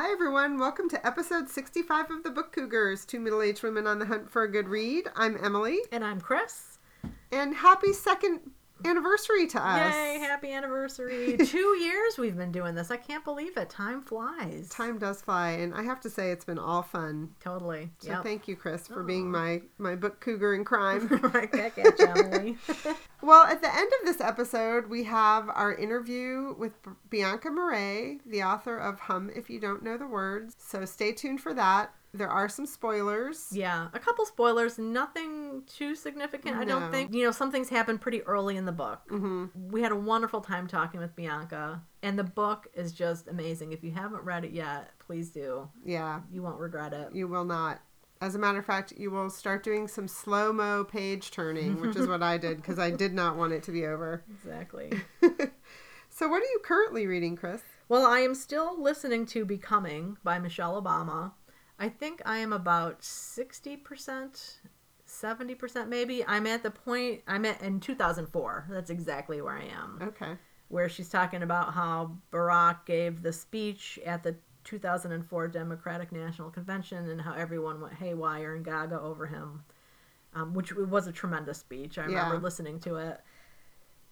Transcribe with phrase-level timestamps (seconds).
[0.00, 0.60] Hi, everyone.
[0.60, 4.30] Welcome to episode 65 of the Book Cougars, two middle aged women on the hunt
[4.30, 5.08] for a good read.
[5.16, 6.78] I'm Emily, And I'm Chris.
[7.32, 8.52] and happy second
[8.84, 9.94] anniversary to us.
[9.94, 11.36] Yay, happy anniversary.
[11.44, 12.90] Two years we've been doing this.
[12.90, 13.70] I can't believe it.
[13.70, 14.68] Time flies.
[14.68, 17.30] Time does fly, and I have to say it's been all fun.
[17.40, 17.90] Totally.
[17.98, 18.22] So Yep.
[18.22, 19.38] thank you, Chris, for being oh.
[19.38, 21.06] my, my book cougar in crime.
[21.34, 22.56] right back at you, Emily.
[23.22, 26.72] well, at the end of this episode, we have our interview with
[27.10, 30.56] Bianca Marais, the author of Hum If You Don't Know the Words.
[30.58, 31.92] So stay tuned for that.
[32.14, 33.48] There are some spoilers.
[33.52, 34.78] yeah, a couple spoilers.
[34.78, 37.14] Nothing too significant, I don't think.
[37.14, 39.02] You know, some things happened pretty early in the book.
[39.08, 43.72] hmm We had a wonderful time talking with Bianca, and the book is just amazing.
[43.72, 45.68] If you haven't read it yet, please do.
[45.84, 47.14] Yeah, You won't regret it.
[47.14, 47.80] You will not.
[48.20, 51.94] As a matter of fact, you will start doing some slow mo page turning, which
[51.94, 54.24] is what I did because I did not want it to be over.
[54.32, 54.90] Exactly.
[56.10, 57.62] so, what are you currently reading, Chris?
[57.88, 61.32] Well, I am still listening to Becoming by Michelle Obama.
[61.78, 64.56] I think I am about 60%,
[65.06, 66.24] 70% maybe.
[66.26, 68.66] I'm at the point, I'm at in 2004.
[68.70, 69.98] That's exactly where I am.
[70.02, 70.32] Okay.
[70.68, 77.08] Where she's talking about how Barack gave the speech at the 2004 Democratic National Convention
[77.08, 79.64] and how everyone went haywire and gaga over him,
[80.34, 81.96] um, which was a tremendous speech.
[81.96, 82.40] I remember Yeah.
[82.40, 83.20] listening to it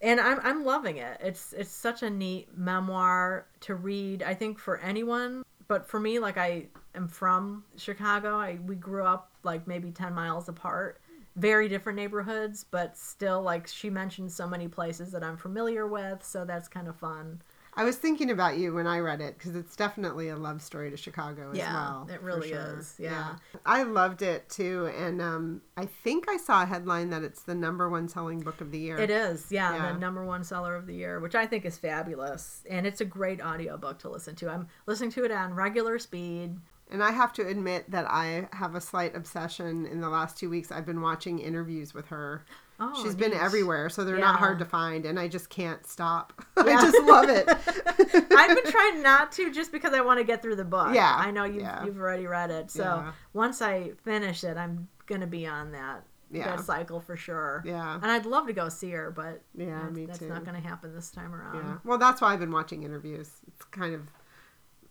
[0.00, 1.18] and I'm I'm loving it.
[1.22, 4.22] It's it's such a neat memoir to read.
[4.22, 8.38] I think for anyone, but for me, like I am from Chicago.
[8.38, 11.00] I we grew up like maybe ten miles apart,
[11.36, 16.24] very different neighborhoods, but still like she mentioned so many places that I'm familiar with.
[16.24, 17.42] So that's kind of fun.
[17.76, 20.90] I was thinking about you when I read it because it's definitely a love story
[20.90, 22.08] to Chicago as Yeah, well.
[22.10, 22.76] it really sure.
[22.78, 23.36] is, yeah.
[23.66, 24.90] I loved it too.
[24.98, 28.60] And um, I think I saw a headline that it's the number one selling book
[28.62, 28.96] of the year.
[28.98, 29.92] It is, yeah, Yeah.
[29.92, 33.04] the number one seller of the year, which I think is fabulous, and it's a
[33.04, 34.48] great audiobook to listen to.
[34.48, 36.56] I'm listening to it on regular speed.
[36.88, 40.48] And I have to admit that I have a slight obsession in the last two
[40.48, 40.70] weeks.
[40.70, 42.44] I've been watching interviews with her.
[42.78, 46.32] Oh, She's been everywhere, so they're not hard to find, and I just can't stop.
[46.58, 47.48] I just love it.
[48.36, 50.94] I've been trying not to just because I want to get through the book.
[50.94, 51.84] Yeah, I know you've, yeah.
[51.84, 52.70] you've already read it.
[52.70, 53.12] So Yeah.
[53.32, 56.54] once I finish it, I'm going to be on that, Yeah.
[56.56, 57.62] that cycle for sure.
[57.64, 57.94] Yeah.
[57.94, 60.28] And I'd love to go see her, but Yeah, that's, me that's too.
[60.28, 61.56] not going to happen this time around.
[61.56, 61.76] Yeah.
[61.84, 63.30] Well, that's why I've been watching interviews.
[63.48, 64.02] It's kind of,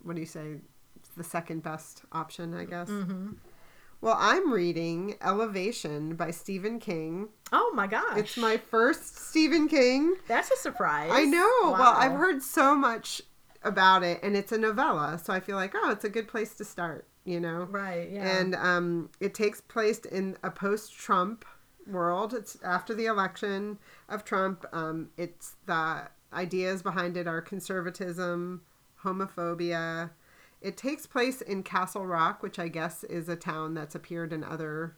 [0.02, 0.56] what do you say?
[0.96, 2.90] It's the second best option, I guess.
[2.90, 3.34] hmm
[4.06, 7.30] Well, I'm reading Elevation by Stephen King.
[7.52, 8.18] Oh my gosh.
[8.20, 10.18] It's my first Stephen King.
[10.28, 11.10] That's a surprise.
[11.12, 11.72] I know.
[11.72, 13.24] Well, I've heard so much
[13.64, 16.54] about it, and it's a novella, so I feel like, oh, it's a good place
[16.58, 17.68] to start, you know?
[17.72, 18.38] Right, yeah.
[18.38, 21.44] And um, it takes place in a post-Trump
[21.88, 22.36] world.
[22.36, 24.68] It's after the election of Trump.
[24.72, 28.62] Um, it's the ideas behind it are conservatism,
[29.04, 30.12] homophobia.
[30.66, 34.44] It takes place in Castle Rock, which I guess is a town that's appeared in
[34.44, 34.96] other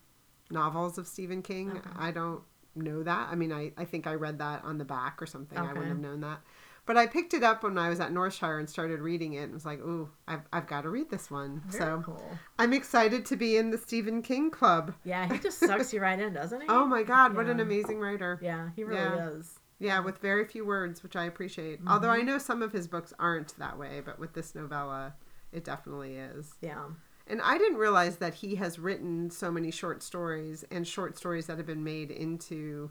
[0.49, 1.71] novels of Stephen King.
[1.71, 1.89] Okay.
[1.97, 2.41] I don't
[2.75, 3.27] know that.
[3.29, 5.57] I mean, I, I think I read that on the back or something.
[5.57, 6.39] I wouldn't have known that.
[6.85, 9.53] But I picked it up when I was at Northshire and started reading it and
[9.53, 11.61] was like, ooh, I've, I've got to read this one.
[11.67, 12.37] Very so cool.
[12.57, 14.93] I'm excited to be in the Stephen King club.
[15.03, 16.67] Yeah, he just sucks you right in, doesn't he?
[16.69, 18.39] Oh my God, what an amazing writer.
[18.41, 19.31] Yeah, he really Yeah.
[19.31, 19.59] is.
[19.79, 21.79] Yeah, with very few words, which I appreciate.
[21.79, 21.89] Mm-hmm.
[21.89, 25.13] Although I know some of his books aren't that way, but with this novella,
[25.51, 26.53] it definitely is.
[26.61, 26.85] Yeah.
[27.27, 31.47] And I didn't realize that he has written so many short stories and short stories
[31.47, 32.89] that have been made into,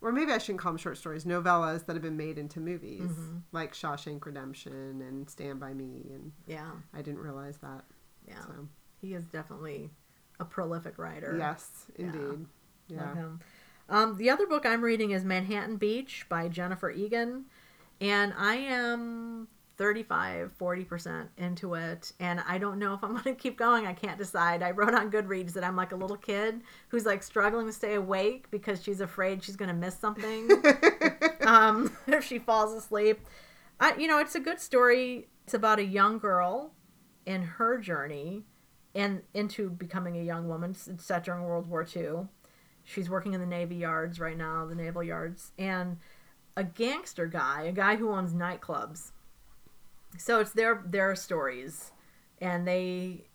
[0.00, 3.02] or maybe I shouldn't call them short stories, novellas that have been made into movies,
[3.10, 3.36] Mm-hmm.
[3.52, 6.06] like Shawshank Redemption and Stand By Me.
[6.14, 6.70] And Yeah.
[6.94, 7.84] I didn't realize that.
[8.26, 8.40] Yeah.
[8.46, 8.68] So,
[9.02, 9.90] He is definitely
[10.40, 11.36] a prolific writer.
[11.38, 12.06] yes, Yeah.
[12.06, 12.46] indeed.
[12.88, 13.04] Yeah.
[13.06, 13.40] Love him.
[13.90, 17.44] Um, the other book I'm reading is Manhattan Beach by Jennifer Egan.
[18.00, 19.48] And I am
[19.78, 22.12] 35, 40% into it.
[22.18, 23.86] And I don't know if I'm going to keep going.
[23.86, 24.62] I can't decide.
[24.62, 27.94] I wrote on Goodreads that I'm like a little kid who's like struggling to stay
[27.94, 30.50] awake because she's afraid she's going to miss something
[31.46, 33.20] um, if she falls asleep.
[33.80, 35.28] I, you know, it's a good story.
[35.44, 36.72] It's about a young girl
[37.26, 38.42] and her journey
[38.94, 40.72] and into becoming a young woman.
[40.72, 42.26] It's set during World War II.
[42.82, 45.98] She's working in the Navy yards right now, the naval yards, and
[46.56, 49.12] a gangster guy, a guy who owns nightclubs.
[50.16, 51.92] So it's their their stories,
[52.40, 53.26] and they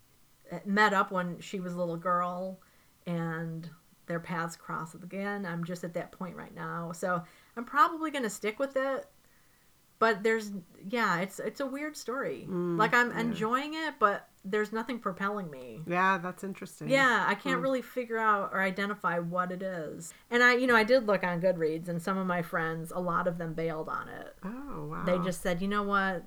[0.66, 2.60] met up when she was a little girl,
[3.06, 3.70] and
[4.08, 5.46] their paths cross again.
[5.46, 7.24] I'm just at that point right now, so
[7.56, 9.06] I'm probably gonna stick with it.
[10.00, 10.52] But there's
[10.90, 12.46] yeah, it's it's a weird story.
[12.50, 13.22] Mm, like I'm yeah.
[13.22, 15.82] enjoying it, but there's nothing propelling me.
[15.88, 16.90] Yeah, that's interesting.
[16.90, 17.62] Yeah, I can't Hmm.
[17.64, 20.14] really figure out or identify what it is.
[20.30, 23.00] And I, you know, I did look on Goodreads, and some of my friends, a
[23.00, 24.36] lot of them bailed on it.
[24.44, 25.06] Oh wow.
[25.06, 26.24] They just said, you know what,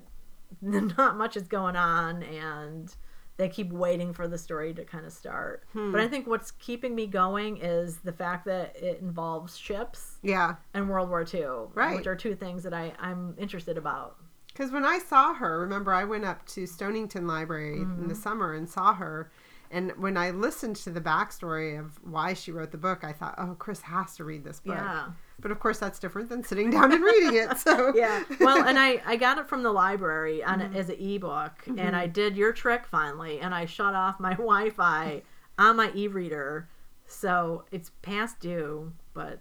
[0.62, 2.94] not much is going on and
[3.38, 5.64] they keep waiting for the story to kind of start.
[5.74, 5.92] Hmm.
[5.92, 10.56] But I think what's keeping me going is the fact that it involves ships Yeah.
[10.72, 11.96] and World War II, Right.
[11.96, 14.16] which are two things that I, I'm interested about.
[14.48, 18.08] Because when I saw her, remember I went up to Stonington Library in Mm-hmm.
[18.08, 19.30] the summer and saw her.
[19.70, 23.34] And when I listened to the backstory of why she wrote the book, I thought,
[23.36, 24.76] oh, Chris has to read this book.
[24.76, 25.08] Yeah.
[25.38, 27.58] But of course, that's different than sitting down and reading it.
[27.58, 28.22] So Yeah.
[28.40, 30.74] Well, and I, I got it from the library on Mm-hmm.
[30.74, 34.30] it as an ebook, and I did your trick finally, and I shut off my
[34.34, 35.22] Wi Fi
[35.58, 36.68] on my e reader.
[37.06, 39.40] So it's past due, but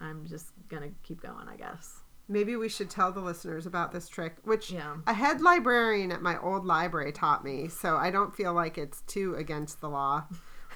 [0.00, 2.00] I'm just going to keep going, I guess.
[2.28, 4.96] maybe we should tell the listeners about this trick, which Yeah.
[5.06, 7.68] a head librarian at my old library taught me.
[7.68, 10.24] So I don't feel like it's too against the law.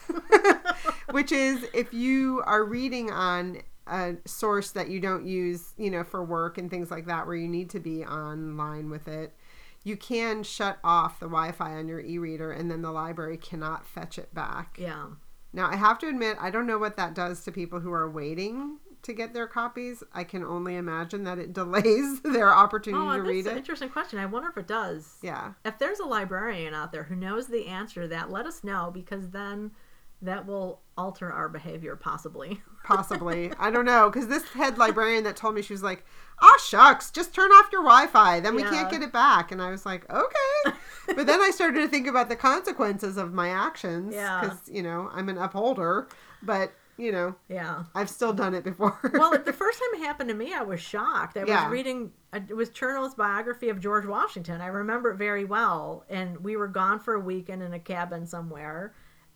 [1.11, 6.05] which is if you are reading on a source that you don't use, you know,
[6.05, 9.35] for work and things like that, where you need to be online with it,
[9.83, 13.37] you can shut off the Wi Fi on your e reader and then the library
[13.37, 14.77] cannot fetch it back.
[14.81, 15.07] Yeah.
[15.53, 18.11] Now, I have to admit, I don't know what that does to people who are
[18.11, 20.03] waiting to get their copies.
[20.13, 23.59] I can only imagine that it delays their opportunity Oh, to that's read an it.
[23.59, 24.19] interesting question.
[24.19, 25.17] I wonder if it does.
[25.23, 25.53] Yeah.
[25.65, 28.91] If there's a librarian out there who knows the answer to that, let us know
[28.93, 29.71] because then
[30.25, 32.61] that will alter our behavior possibly.
[32.85, 33.51] Possibly.
[33.59, 34.11] I don't know.
[34.11, 36.05] Because this head librarian that told me, she was like,
[36.43, 38.41] oh, shucks, just turn off your Wi Fi.
[38.41, 38.69] Then we Yeah.
[38.69, 39.51] can't get it back.
[39.53, 40.77] And I was like, okay.
[41.07, 44.15] but then I started to think about the consequences of my actions.
[44.15, 44.43] Yeah.
[44.43, 46.09] Because, you know, I'm an upholder.
[46.43, 47.85] But, you know, yeah.
[47.95, 48.99] I've still done it before.
[49.15, 51.39] well, the first time it happened to me, I was shocked.
[51.39, 51.65] I Yeah.
[51.65, 54.61] was reading, it was Chernow's biography of George Washington.
[54.61, 56.05] I remember it very well.
[56.11, 58.95] And we were gone for a weekend in a cabin somewhere.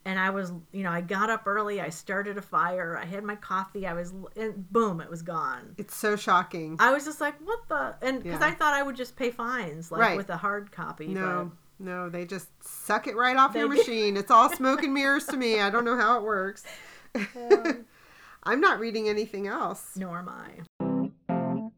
[0.09, 1.83] And I was, you know, I got up early.
[1.83, 2.97] I started a fire.
[2.97, 3.87] I had my coffee.
[3.87, 5.75] I was, and boom, it was gone.
[5.77, 6.77] it's so shocking.
[6.79, 7.95] I was just like, what the?
[8.01, 8.47] And because Yeah.
[8.47, 10.17] I thought I would just pay fines, like Right.
[10.17, 11.09] with a hard copy.
[11.09, 14.17] No, no, they just suck it right off your They machine.
[14.17, 15.61] It's all smoke and mirrors to me.
[15.61, 16.65] I don't know how it works.
[17.13, 17.83] But,
[18.45, 19.91] I'm not reading anything else.
[19.95, 21.69] nor am I.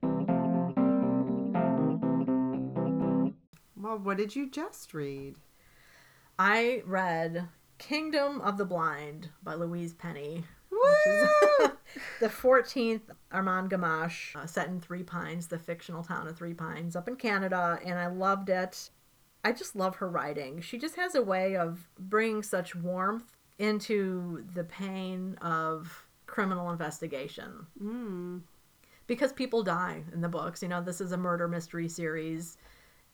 [3.76, 5.34] Well, what did you just read?
[6.38, 7.48] I read
[7.80, 10.44] Kingdom of the Blind by Louise Penny.
[12.20, 13.00] The 14th
[13.32, 17.16] Armand Gamache, uh, set in Three Pines, the fictional town of Three Pines up in
[17.16, 18.90] Canada, and I loved it.
[19.42, 20.60] I just love her writing.
[20.60, 27.66] She just has a way of bringing such warmth into the pain of criminal investigation.
[27.82, 28.42] Mm.
[29.06, 30.62] Because people die in the books.
[30.62, 32.58] You know, this is a murder mystery series,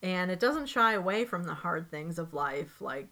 [0.02, 3.08] and it doesn't shy away from the hard things of life like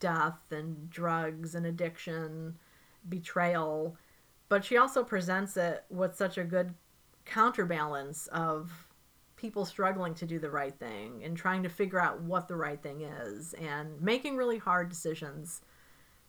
[0.00, 2.56] death and drugs and addiction,
[3.08, 3.96] betrayal.
[4.48, 6.74] But she also presents it with such a good
[7.24, 8.88] counterbalance of
[9.36, 12.82] people struggling to do the right thing and trying to figure out what the right
[12.82, 15.60] thing is and making really hard decisions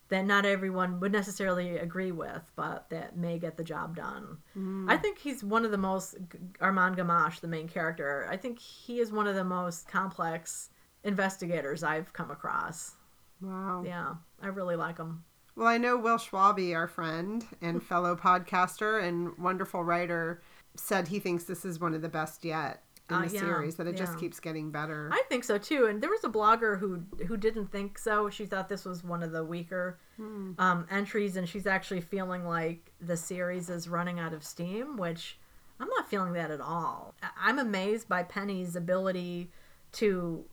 [0.10, 4.38] that not everyone would necessarily agree with, but that may get the job done.
[4.58, 4.90] Mm.
[4.90, 6.16] I think he's one of the most
[6.60, 8.28] Armand Gamache, the main character.
[8.30, 10.70] I think he is one of the most complex
[11.04, 12.96] investigators I've come across.
[13.42, 13.84] Wow.
[13.86, 15.24] Yeah, I really like them.
[15.56, 20.42] Well, I know Will Schwalbe, our friend and fellow podcaster and wonderful writer,
[20.76, 23.76] said he thinks this is one of the best yet in Uh, the yeah, series.
[23.76, 25.10] That it just keeps getting better.
[25.12, 25.88] I think so too.
[25.88, 28.30] And there was a blogger who who didn't think so.
[28.30, 30.00] She thought this was one of the weaker
[30.58, 35.40] um, entries, and she's actually feeling like the series is running out of steam, which
[35.80, 37.16] I'm not feeling that at all.
[37.42, 39.50] I'm amazed by Penny's ability
[39.94, 40.44] to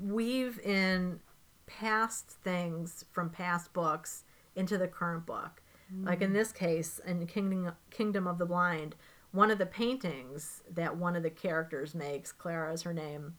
[0.00, 1.18] weave in
[1.66, 5.62] past things from past books into the current book.
[6.02, 8.96] Like in this case, in Kingdom Kingdom of the Blind,
[9.30, 13.34] one of the paintings that one of the characters makes, Clara is her name,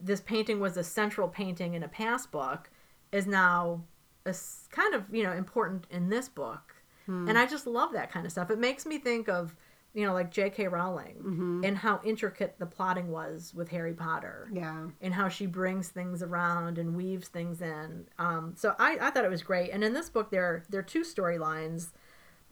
[0.00, 2.70] this painting was a central painting in a past book,
[3.12, 3.84] is now
[4.24, 4.34] a
[4.70, 6.74] kind of you know important in this book,
[7.06, 7.28] hmm.
[7.28, 8.50] and I just love that kind of stuff.
[8.50, 9.54] It makes me think of
[9.96, 10.68] you know like J.K.
[10.68, 11.16] Rowling
[11.64, 14.88] and how intricate the plotting was with Harry Potter yeah.
[15.00, 18.06] and how she brings things around and weaves things in.
[18.18, 19.70] Um, so I, I thought it was great.
[19.70, 21.88] And in this book, there there are two storylines.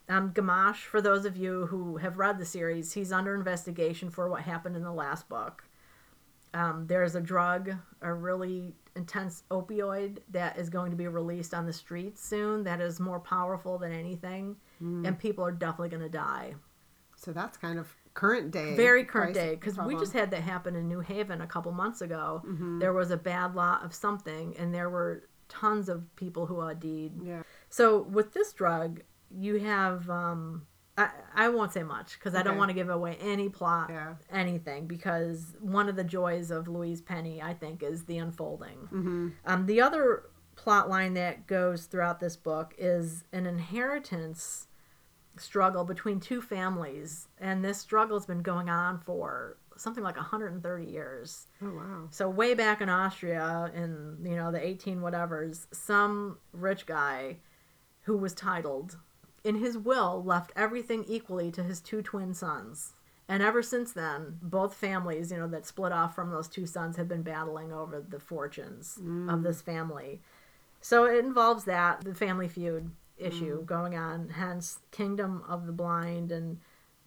[0.09, 4.29] Um, Gamache, for those of you who have read the series, he's under investigation for
[4.31, 5.65] what happened in the last book.
[6.55, 11.67] Um, there's a drug, a really intense opioid that is going to be released on
[11.67, 14.57] the streets soon that is more powerful than anything,
[15.05, 16.55] and people are definitely going to die.
[17.25, 18.75] So that's kind of current day.
[18.77, 22.01] Very current day, because we just had that happen in New Haven a couple months
[22.01, 22.43] ago.
[22.47, 22.79] Mm-hmm.
[22.79, 27.23] There was a bad lot of something, and there were tons of people who OD'd.
[27.25, 27.43] Yeah.
[27.69, 30.67] So with this drug, you have um,
[30.97, 34.15] I, I won't say much because I don't want to give away any plot, Yeah.
[34.31, 38.79] anything, because one of the joys of Louise Penny, I think, is the unfolding.
[38.93, 39.29] Mm-hmm.
[39.45, 44.69] Um, the other plot line that goes throughout this book is an inheritance
[45.37, 50.85] struggle between two families, and this struggle has been going on for something like 130
[50.85, 51.47] years.
[51.63, 52.09] Oh wow.
[52.11, 57.39] So way back in Austria, in you know the 18 whatevers, some rich guy
[58.03, 58.99] who was titled
[59.45, 62.95] in his will left everything equally to his two twin sons.
[63.29, 66.97] And ever since then, both families, you know, that split off from those two sons
[66.97, 69.43] have been battling over the fortunes of mm.
[69.43, 70.21] this family.
[70.83, 76.33] So it involves that, the family feud issue going on, hence Kingdom of the Blind
[76.33, 76.59] and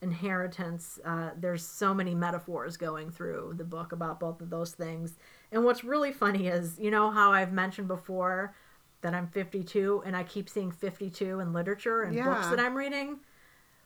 [0.01, 0.99] inheritance.
[1.03, 5.17] Uh, there's so many metaphors going through the book about both of those things.
[5.51, 8.55] And what's really funny is, you know, how I've mentioned before
[9.01, 13.19] that I'm 52 and I keep seeing 52 in literature and books that I'm reading.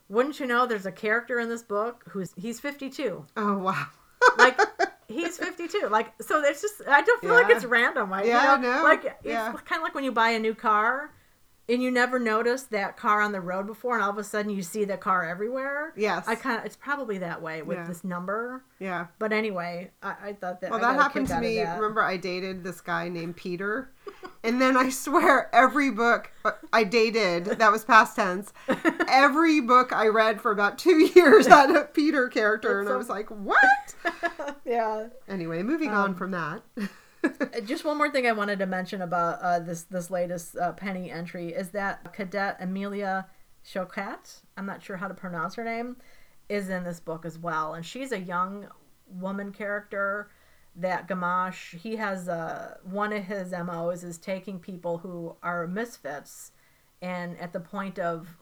[0.09, 3.25] Wouldn't you know there's a character in this book who's he's 52.
[3.37, 3.87] Oh wow.
[4.37, 4.59] Like
[5.07, 5.87] he's 52.
[5.89, 8.11] Like so it's just I don't feel like it's random.
[8.11, 9.53] I, Yeah, you know, no, like it's yeah.
[9.65, 11.11] kind of like when you buy a new car
[11.71, 14.51] and you never noticed that car on the road before and all of a sudden
[14.51, 15.93] you see the car everywhere.
[15.95, 16.27] Yes.
[16.27, 17.87] I kind of it's probably that way with Yeah.
[17.87, 18.63] this number.
[18.79, 19.07] yeah.
[19.19, 21.61] But anyway, I, I thought that Well, that happened to me.
[21.61, 23.89] Remember, I dated this guy named Peter,
[24.43, 28.51] and then I swear every book uh, I dated that was past tense.
[29.07, 33.09] Every book I read for about two years had a Peter character, and I was
[33.09, 33.59] like, "What?"
[34.65, 35.07] yeah.
[35.27, 36.61] Anyway, moving on Um, from that.
[37.41, 40.71] Uh, Just one more thing I wanted to mention about uh, this this latest uh,
[40.73, 43.27] penny entry is that Cadet Amelia
[43.65, 45.97] Choquet, I'm not sure how to pronounce her name,
[46.49, 48.67] is in this book as well, and she's a young
[49.07, 50.29] woman character
[50.75, 56.51] that Gamache he has uh, one of his MOs is taking people who are misfits
[57.01, 58.37] and at the point of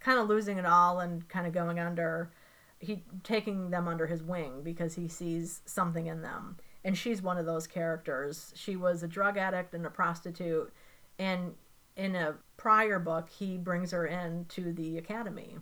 [0.00, 2.30] kind of losing it all and kind of going under
[2.78, 7.38] he taking them under his wing because he sees something in them and she's one
[7.38, 10.72] of those characters she was a drug addict and a prostitute
[11.18, 11.54] and
[11.96, 15.56] in a prior book he brings her in to the academy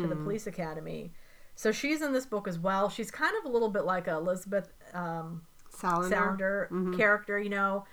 [0.00, 1.12] to the police academy
[1.54, 4.14] so she's in this book as well she's kind of a little bit like a
[4.16, 6.08] elizabeth um, Salander.
[6.08, 7.84] sounder character you know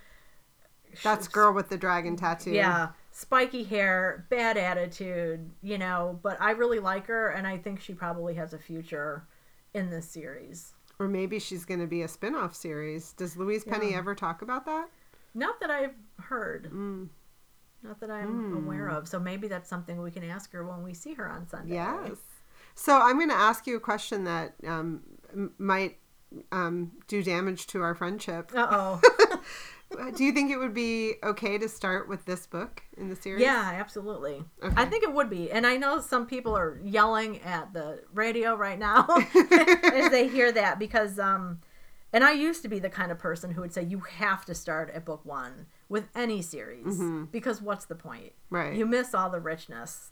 [1.02, 2.50] That's girl with the dragon tattoo.
[2.50, 7.80] yeah, spiky hair, bad attitude, you know, but I really like her and I think
[7.80, 9.26] she probably has a future
[9.74, 10.72] in this series.
[10.98, 13.12] Or maybe she's going to be a spin off series.
[13.12, 13.98] Does Louise Penny Yeah.
[13.98, 14.88] ever talk about that?
[15.34, 17.08] Not that I've heard, Mm.
[17.82, 19.06] not that I'm aware of.
[19.06, 21.74] So maybe that's something we can ask her when we see her on Sunday.
[21.74, 22.16] Yes.
[22.74, 25.02] So I'm going to ask you a question that um,
[25.58, 25.98] might
[26.52, 28.50] um, do damage to our friendship.
[28.54, 29.00] Uh oh.
[30.14, 33.42] do you think it would be okay to start with this book in the series?
[33.42, 34.44] yeah, absolutely.
[34.62, 34.74] Okay.
[34.76, 35.50] I think it would be.
[35.50, 40.52] And I know some people are yelling at the radio right now as they hear
[40.52, 41.60] that because um
[42.12, 44.54] and I used to be the kind of person who would say you have to
[44.54, 46.98] start at book 1 with any series
[47.30, 48.32] because what's the point?
[48.48, 48.74] Right.
[48.74, 50.10] You miss all the richness.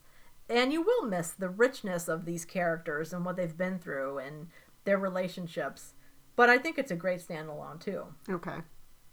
[0.48, 4.48] And you will miss the richness of these characters and what they've been through and
[4.84, 5.94] their relationships.
[6.36, 8.04] But I think it's a great standalone too.
[8.28, 8.58] Okay.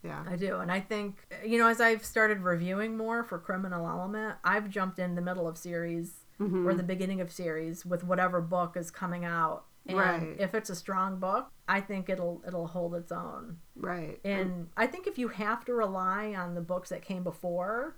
[0.03, 0.24] Yeah.
[0.29, 0.57] I do.
[0.57, 5.00] And I think, you know, as I've started reviewing more for Criminal Element, I've jumped
[5.00, 6.67] in the middle of series Mm-hmm.
[6.67, 9.65] or the beginning of series with whatever book is coming out.
[9.86, 10.36] And Right.
[10.39, 13.60] if it's a strong book, I think it'll it'll hold its own.
[13.75, 14.19] Right.
[14.25, 17.98] And I think if you have to rely on the books that came before,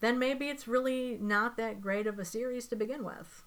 [0.00, 3.42] then maybe it's really not that great of a series to begin with.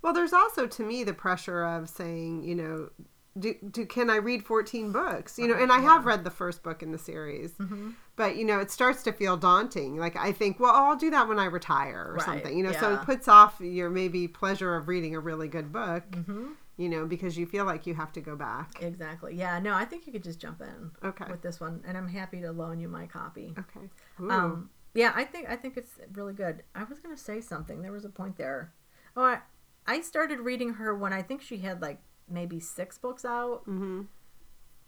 [0.00, 2.90] Well, there's also to me the pressure of saying, you know,
[3.38, 5.38] do, do can I read 14 books?
[5.38, 7.52] You know, and I have read the first book in the series.
[7.52, 7.90] Mm-hmm.
[8.16, 9.96] But, you know, it starts to feel daunting.
[9.96, 12.56] Like I think, well, I'll do that when I retire or Right, something.
[12.56, 16.10] You know, so it puts off your maybe pleasure of reading a really good book.
[16.10, 16.46] Mm-hmm.
[16.78, 18.82] You know, because you feel like you have to go back.
[18.82, 19.34] Exactly.
[19.34, 19.58] Yeah.
[19.60, 21.24] No, I think you could just jump in Okay.
[21.30, 23.54] with this one, and I'm happy to loan you my copy.
[23.58, 23.88] Okay.
[24.20, 24.30] Ooh.
[24.30, 26.62] Um, yeah, I think I think it's really good.
[26.74, 27.82] I was gonna say something.
[27.82, 28.72] There was a point there.
[29.16, 29.38] Oh, I,
[29.86, 34.02] I started reading her when I think she had like maybe six books out, hmm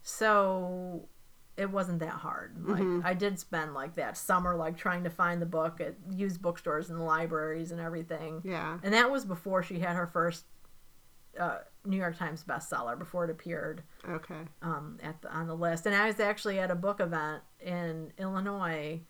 [0.03, 1.09] so
[1.57, 2.55] it wasn't that hard.
[2.67, 3.05] Like Mhm.
[3.05, 6.89] I did spend like that summer like trying to find the book at used bookstores
[6.89, 8.41] and libraries and everything.
[8.45, 8.79] Yeah.
[8.83, 10.47] And that was before she had her first
[11.39, 14.41] uh, New York Times bestseller before it appeared Okay.
[14.63, 15.85] um, at the, on the list.
[15.87, 19.01] And I was actually at a book event in Illinois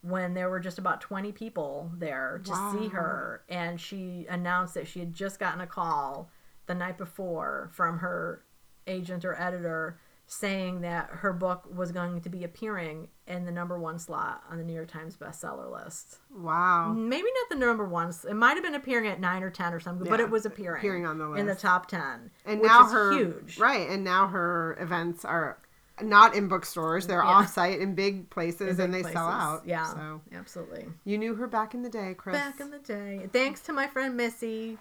[0.00, 3.44] when there were just about 20 people there to see her.
[3.48, 6.30] And she announced that she had just gotten a call
[6.72, 8.42] the night before from her
[8.86, 13.78] agent or editor saying that her book was going to be appearing in the number
[13.78, 16.18] one slot on the New York Times bestseller list.
[16.34, 16.92] Wow.
[16.94, 18.14] Maybe not the number one.
[18.28, 20.78] It might have been appearing at nine or ten or something, but it was appearing,
[20.78, 21.40] appearing on the list.
[21.40, 23.58] in the top ten, And now her huge.
[23.58, 25.58] right, and now her events are
[26.00, 27.28] not in bookstores; they're Yeah.
[27.28, 29.66] off-site in big places, In and they big sell out.
[29.66, 30.86] Yeah, So absolutely.
[31.04, 32.34] you knew her back in the day, Chris.
[32.36, 33.28] Back in the day.
[33.32, 34.78] Thanks to my friend Missy.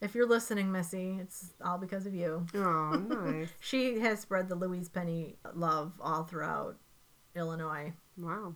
[0.00, 2.46] If you're listening, Missy, it's all because of you.
[2.54, 3.50] Oh, nice.
[3.60, 6.76] She has spread the Louise Penny love all throughout
[7.36, 7.92] Illinois.
[8.16, 8.54] Wow.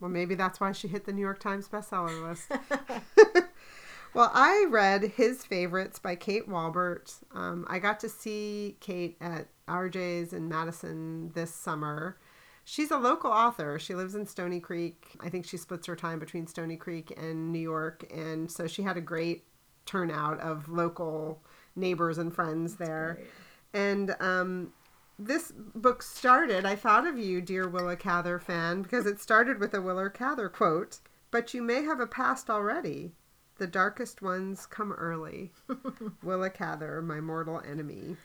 [0.00, 2.50] Well, maybe that's why she hit the New York Times bestseller list.
[4.14, 7.14] well, I read His Favorites by Kate Walbert.
[7.34, 12.16] Um, I got to see Kate at RJ's in Madison this summer.
[12.64, 13.78] She's a local author.
[13.78, 15.08] She lives in Stony Creek.
[15.20, 18.10] I think she splits her time between Stony Creek and New York.
[18.14, 19.44] And so she had a great
[19.86, 21.42] turnout of local
[21.76, 23.14] neighbors and friends there.
[23.20, 23.30] Great.
[23.72, 24.72] And um,
[25.18, 29.74] this book started, I thought of you, dear Willa Cather fan, because it started with
[29.74, 30.98] a Willa Cather quote.
[31.30, 33.12] But you may have a past already.
[33.58, 35.52] The darkest ones come early.
[36.24, 38.16] Willa Cather, my mortal enemy.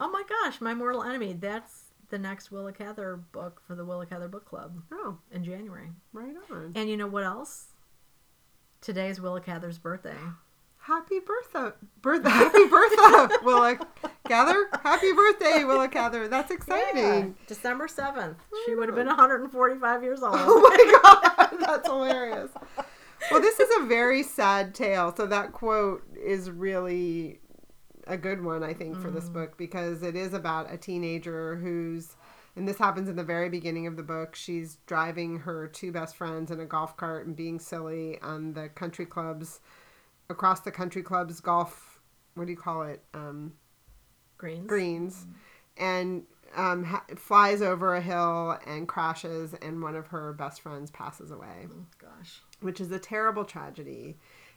[0.00, 1.34] Oh my gosh, My Mortal Enemy.
[1.34, 5.90] That's the next Willa Cather book for the Willa Cather Book Club Oh, in January.
[6.12, 6.72] right on.
[6.76, 7.66] And you know what else?
[8.80, 10.16] Today is Willa Cather's birthday.
[10.88, 13.78] Happy birthday, birth, happy birthday, Willa
[14.26, 14.70] Cather.
[14.82, 16.28] Happy birthday, Willa Cather.
[16.28, 17.36] That's exciting.
[17.46, 18.36] December 7th.
[18.64, 20.36] She would have been 145 years old.
[20.38, 22.50] Oh my god, that's hilarious.
[23.30, 25.14] Well, this is a very sad tale.
[25.14, 27.40] So that quote is really
[28.06, 29.34] a good one, I think, for this mm.
[29.34, 32.16] book because it is about a teenager who's
[32.56, 34.34] and this happens in the very beginning of the book.
[34.34, 38.70] She's driving her two best friends in a golf cart and being silly on the
[38.70, 39.60] country clubs
[40.30, 42.00] across the country clubs golf
[42.34, 43.02] what do you call it?
[43.14, 43.52] Um
[44.36, 44.66] Greens.
[44.66, 45.26] greens.
[45.76, 46.24] And
[46.56, 51.30] um, ha- flies over a hill and crashes and one of her best friends passes
[51.30, 51.66] away.
[51.70, 52.40] Oh, gosh.
[52.60, 54.16] which is a terrible tragedy.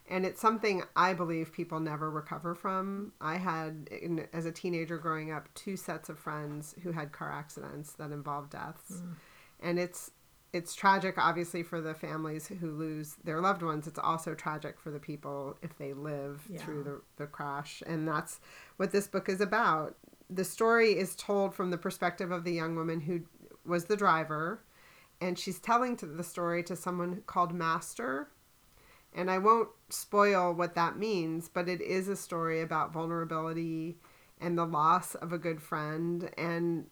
[0.10, 3.14] And it's something i believe people never recover from.
[3.20, 7.32] I had in, as a teenager growing up two sets of friends who had car
[7.32, 9.02] accidents that involved deaths.
[9.60, 10.12] And it's
[10.54, 13.88] it's tragic obviously for the families who lose their loved ones.
[13.88, 16.60] It's also tragic for the people if they live Yeah.
[16.60, 17.82] through the, the crash.
[17.86, 18.40] And that's
[18.78, 19.96] what this book is about.
[20.30, 23.22] The story is told from the perspective of the young woman who
[23.66, 24.62] was the driver
[25.22, 28.30] and she's telling the story to someone called master.
[29.14, 33.98] And i won't spoil what that means but it is a story about vulnerability
[34.40, 36.30] and the loss of a good friend.
[36.38, 36.88] And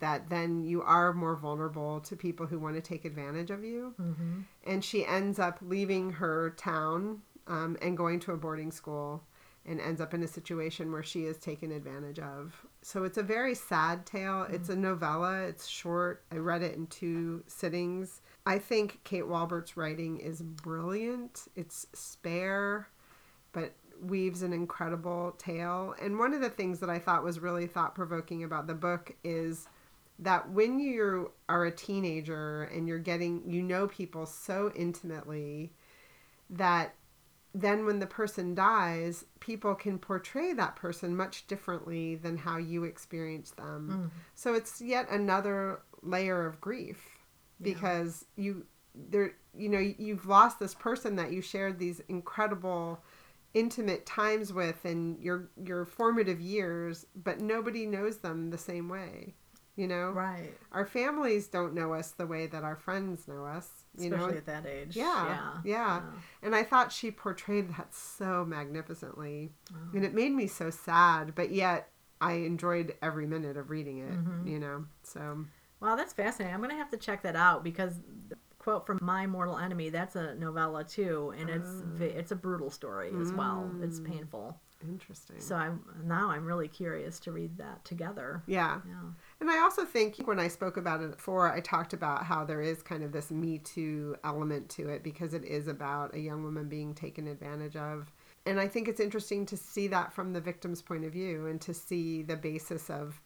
[0.00, 3.94] that then you are more vulnerable to people who want to take advantage of you
[4.00, 4.40] Mm-hmm.
[4.66, 9.22] and she ends up leaving her town um, and going to a boarding school
[9.64, 12.66] and ends up in a situation where she is taken advantage of.
[12.82, 14.44] So it's a very sad tale.
[14.50, 16.24] It's a novella, it's short.
[16.32, 18.22] I read it in two sittings.
[18.44, 21.46] I think Kate Walbert's writing is brilliant.
[21.54, 22.88] It's spare,
[23.52, 25.94] but weaves an incredible tale.
[26.02, 29.14] And one of the things that I thought was really thought provoking about the book
[29.24, 29.68] is
[30.18, 35.72] that when you are a teenager and you're getting you know people so intimately
[36.50, 36.94] that
[37.54, 42.84] then when the person dies people can portray that person much differently than how you
[42.84, 44.20] experience them mm.
[44.34, 47.00] so it's yet another layer of grief
[47.58, 47.74] Yeah.
[47.74, 53.00] because you there you know you've lost this person that you shared these incredible
[53.54, 59.34] intimate times with and your your formative years but nobody knows them the same way
[59.76, 60.52] you know Right.
[60.72, 64.38] our families don't know us the way that our friends know us you Especially know
[64.38, 64.96] at that age.
[64.96, 66.00] Yeah, yeah.
[66.42, 69.76] and i thought she portrayed that so magnificently Oh.
[69.94, 71.88] and it made me so sad but yet
[72.20, 74.48] i enjoyed every minute of reading it Mhm.
[74.48, 75.44] you know so
[75.80, 76.54] Wow, that's fascinating.
[76.54, 77.94] I'm going to have to check that out because
[78.62, 82.70] quote from My Mortal Enemy, that's a novella too, and it's vi- it's a brutal
[82.70, 83.70] story as well.
[83.82, 84.04] It's Mm.
[84.06, 84.60] painful.
[84.84, 88.42] interesting So I'm now I'm really curious to read that together.
[88.46, 88.94] yeah Yeah.
[89.40, 92.60] And I also think when I spoke about it before, I talked about how there
[92.60, 96.42] is kind of this Me Too element to it because it is about a young
[96.42, 98.12] woman being taken advantage of.
[98.44, 101.60] And I think it's interesting to see that from the victim's point of view and
[101.60, 103.20] to see the basis of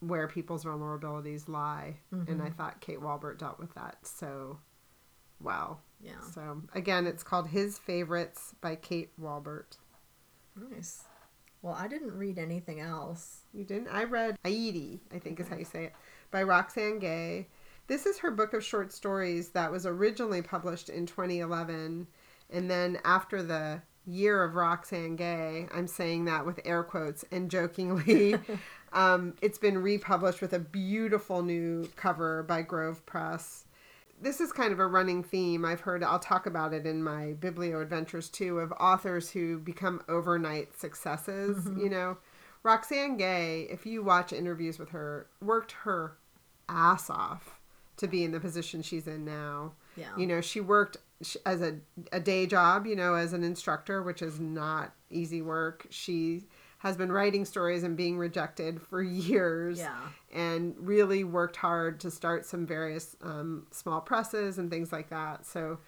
[0.00, 1.96] where people's vulnerabilities lie.
[2.10, 4.58] And I thought Kate Walbert dealt with that so
[5.40, 5.80] well.
[6.02, 6.20] Yeah.
[6.32, 9.76] So again, it's called His Favorites by Kate Walbert.
[10.56, 11.04] Nice.
[11.62, 13.42] Well, I didn't read anything else.
[13.52, 13.88] You didn't?
[13.88, 15.92] I read Ayiti, I think is how you say it,
[16.30, 17.48] by Roxane Gay.
[17.86, 22.06] This is her book of short stories that was originally published in 2011.
[22.50, 27.50] And then after the year of Roxane Gay, I'm saying that with air quotes and
[27.50, 28.36] jokingly,
[28.92, 33.64] Um, it's been republished with a beautiful new cover by Grove Press.
[34.20, 35.64] This is kind of a running theme.
[35.64, 40.02] I've heard, I'll talk about it in my Biblio Adventures too, of authors who become
[40.08, 41.56] overnight successes.
[41.64, 41.80] Mm-hmm.
[41.80, 42.18] You know,
[42.62, 46.16] Roxane Gay, if you watch interviews with her, worked her
[46.68, 47.58] ass off
[47.96, 49.72] to be in the position she's in now.
[49.96, 50.16] Yeah.
[50.16, 50.98] You know, she worked
[51.44, 51.76] as a,
[52.12, 55.86] a day job, you know, as an instructor, which is not easy work.
[55.90, 56.44] She
[56.80, 59.96] has been writing stories and being rejected for years Yeah.
[60.34, 65.46] and really worked hard to start some various um, small presses and things like that.
[65.46, 65.78] So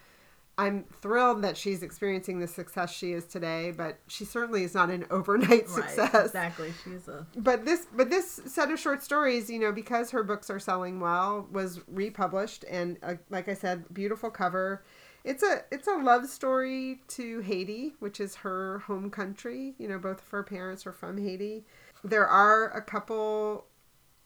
[0.59, 4.91] I'm thrilled that she's experiencing the success she is today, but she certainly is not
[4.91, 5.89] an overnight Right.
[5.89, 6.75] success Exactly.
[6.85, 10.51] She's a but this but this set of short stories you know because her books
[10.51, 14.85] are selling well was republished and uh, like i said beautiful cover
[15.25, 19.75] it's a it's a love story to haiti which is her home country.
[19.79, 21.65] You know both of her parents are from haiti.
[22.05, 23.67] There are a couple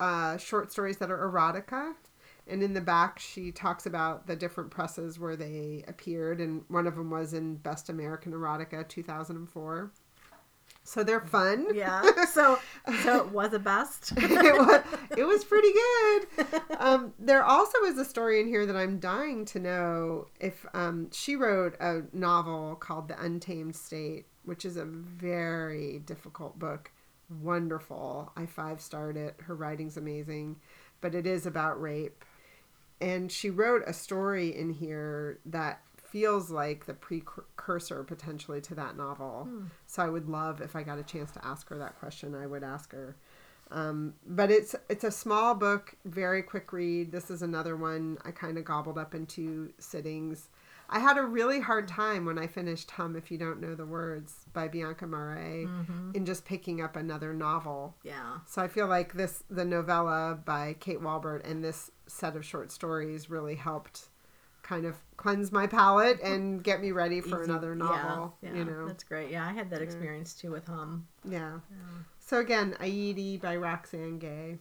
[0.01, 1.95] uh, short stories that are erotica
[2.47, 6.87] and in the back she talks about the different presses where they appeared and one
[6.87, 9.91] of them was in best american erotica 2004
[10.87, 12.03] so they're fun yeah.
[12.29, 12.59] So
[13.03, 14.13] so it was a best.
[14.17, 14.83] it, was,
[15.17, 16.63] it was pretty good.
[16.79, 21.11] Um, there also is a story in here that I'm dying to know if um,
[21.13, 26.93] she wrote a novel called The Untamed State, which is a very difficult book.
[27.43, 28.33] Wonderful.
[28.37, 29.37] I five starred it.
[29.43, 30.57] Her writing's amazing,
[31.01, 32.25] but it is about rape.
[33.01, 38.97] And she wrote a story in here that feels like the precursor potentially to that
[38.97, 39.49] novel.
[39.87, 42.47] So I would love if I got a chance to ask her that question, I
[42.47, 43.17] would ask her.
[43.71, 47.11] Um, but it's it's a small book, very quick read.
[47.11, 50.49] This is another one I kind of gobbled up in two sittings.
[50.89, 53.85] I had a really hard time when I finished Hum If You Don't Know the
[53.85, 55.67] Words by Bianca Marais
[56.15, 57.97] in just picking up another novel.
[58.05, 58.39] Yeah.
[58.47, 62.71] So I feel like this the novella by Kate Walbert and this set of short
[62.71, 64.11] stories really helped
[64.67, 68.37] kind of cleanse my palate and get me ready for Easy- another novel.
[68.43, 68.87] Yeah, yeah, you know.
[68.87, 69.31] that's great.
[69.31, 71.07] Yeah, I had that experience too with Hum.
[71.25, 71.61] Yeah.
[72.19, 74.59] So again, Ayiti by Roxane Gay.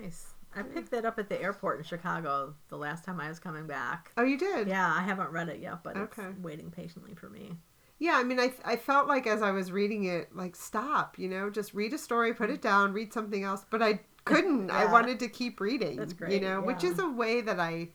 [0.00, 0.34] Nice.
[0.54, 3.66] I picked that up at the airport in Chicago the last time I was coming
[3.66, 4.12] back.
[4.18, 4.68] Oh, you did?
[4.68, 6.24] Yeah, I haven't read it yet, but Okay.
[6.24, 7.56] it's waiting patiently for me.
[7.98, 11.28] Yeah, I mean, I, I felt like as I was reading it, like, stop, you
[11.28, 13.64] know, just read a story, put it down, read something else.
[13.70, 14.70] But I couldn't.
[14.70, 15.96] I wanted to keep reading.
[15.96, 16.32] That's great.
[16.32, 17.88] You know, which is a way that I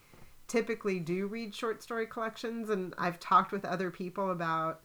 [0.48, 2.70] typically do read short story collections.
[2.70, 4.82] And I've talked with other people about,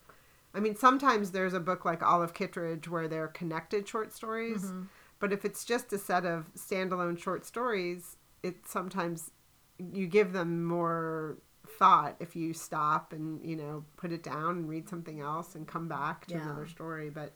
[0.54, 4.64] I mean, sometimes there's a book like Olive Kitteridge where they're connected short stories.
[4.64, 4.82] Mm-hmm.
[5.18, 9.30] But if it's just a set of standalone short stories, it sometimes
[9.78, 11.38] you give them more
[11.78, 15.66] thought if you stop and you know put it down and read something else and
[15.66, 16.42] come back to Yeah.
[16.42, 17.32] another story but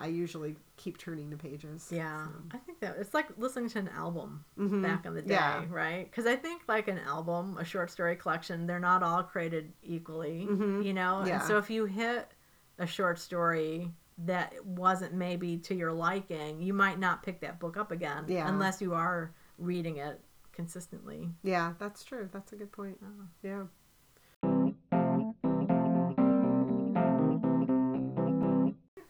[0.00, 2.32] i usually keep turning the pages Yeah, so.
[2.52, 4.82] I think that it's like listening to an album Mhm.
[4.82, 5.64] back in the day, Yeah.
[5.68, 6.04] right?
[6.10, 10.46] Because I think like an album, a short story collection, they're not all created equally,
[10.50, 10.84] Mhm.
[10.84, 11.22] you know.
[11.26, 11.34] Yeah.
[11.34, 12.32] And so if you hit
[12.78, 17.76] a short story that wasn't maybe to your liking, you might not pick that book
[17.76, 18.48] up again, Yeah.
[18.48, 20.20] unless you are reading it
[20.52, 21.30] consistently.
[21.42, 23.24] yeah that's true that's a good point Oh.
[23.42, 23.64] yeah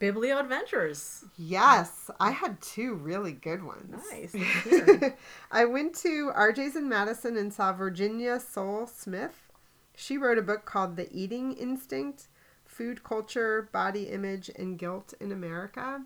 [0.00, 1.24] Biblio Adventures.
[1.36, 4.34] yes i had two really good ones Nice.
[5.52, 9.48] I went to RJ's in Madison and saw Virginia Sole-Smith.
[9.96, 12.28] She wrote a book called The Eating Instinct
[12.64, 16.02] Food Culture, Body Image, and Guilt in America.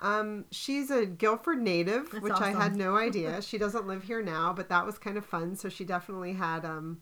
[0.00, 3.40] Um, she's a Guilford native, That's which I had no idea.
[3.42, 5.54] she doesn't live here now, but that was kind of fun.
[5.56, 7.00] So she definitely had um,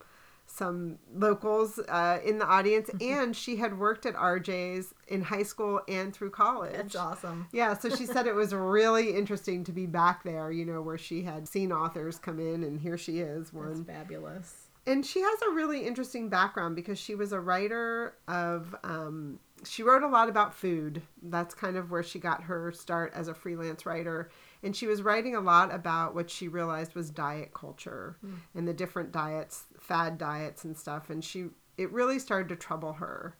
[0.52, 5.80] some locals uh, in the audience, and she had worked at RJ's in high school
[5.88, 6.74] and through college.
[6.74, 7.48] That's awesome.
[7.52, 10.98] Yeah, so she said it was really interesting to be back there, you know, where
[10.98, 13.84] she had seen authors come in, and here she is, That's one.
[13.84, 14.68] fabulous.
[14.86, 19.82] And she has a really interesting background because she was a writer of, um, she
[19.82, 21.02] wrote a lot about food.
[21.22, 24.28] That's kind of where she got her start as a freelance writer.
[24.62, 28.16] And she was writing a lot about what she realized was diet culture
[28.54, 31.10] and the different diets, fad diets and stuff.
[31.10, 31.46] And she,
[31.76, 33.36] it really started to trouble her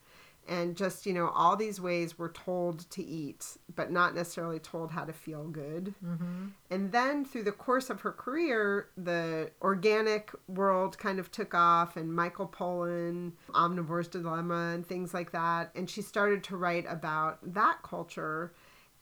[0.49, 4.91] and just you know all these ways we're told to eat but not necessarily told
[4.91, 6.47] how to feel good Mm-hmm.
[6.71, 11.97] and then through the course of her career the organic world kind of took off
[11.97, 17.39] and michael pollan omnivore's dilemma and things like that and she started to write about
[17.55, 18.53] that culture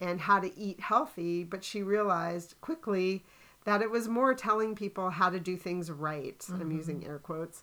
[0.01, 3.25] and how to eat healthy but she realized quickly
[3.65, 7.63] that it was more telling people how to do things right i'm using air quotes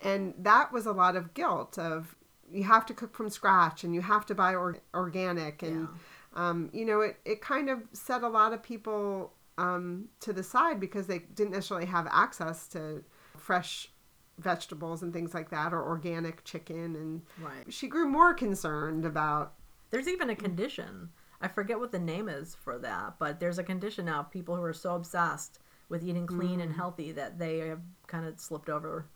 [0.00, 2.14] and that was a lot of guilt of
[2.50, 5.88] you have to cook from scratch and you have to buy or- organic and
[6.34, 10.42] um, you know, it, it kind of set a lot of people um, to the
[10.42, 13.02] side because they didn't necessarily have access to
[13.36, 13.90] fresh
[14.38, 16.94] vegetables and things like that or organic chicken.
[16.94, 17.72] And Right.
[17.72, 19.54] she grew more concerned about,
[19.90, 21.08] There's even a condition.
[21.40, 24.56] I forget what the name is for that, but there's a condition now of people
[24.56, 26.62] who are so obsessed with eating clean Mm.
[26.64, 29.06] and healthy that they have kind of slipped over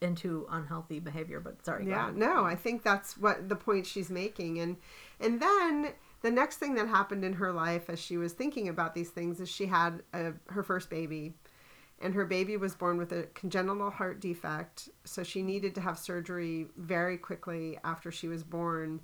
[0.00, 1.40] into unhealthy behavior.
[1.40, 4.58] But sorry, yeah, no, I think that's what the point she's making.
[4.60, 4.76] And,
[5.20, 8.94] and then the next thing that happened in her life as she was thinking about
[8.94, 11.34] these things is she had a, her first baby
[12.00, 15.98] and her baby was born with a congenital heart defect so she needed to have
[15.98, 19.00] surgery very quickly after she was born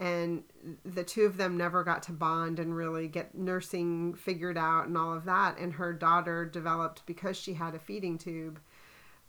[0.00, 0.42] and
[0.84, 4.96] the two of them never got to bond and really get nursing figured out and
[4.96, 8.58] all of that and her daughter developed because she had a feeding tube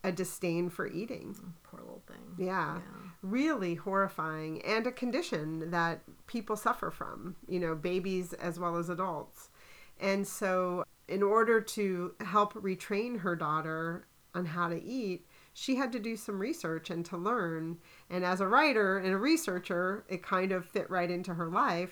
[0.03, 2.47] a disdain for eating oh, Poor little thing.
[2.47, 2.79] yeah.
[3.21, 8.89] Really horrifying and a condition that people suffer from, you know, babies as well as
[8.89, 9.49] adults.
[9.99, 15.91] And so, in order to help retrain her daughter on how to eat, she had
[15.91, 17.77] to do some research and to learn.
[18.09, 21.91] And as a writer and a researcher, it kind of fit right into her life.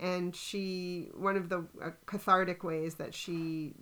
[0.00, 3.74] And she, one of the uh, cathartic ways that she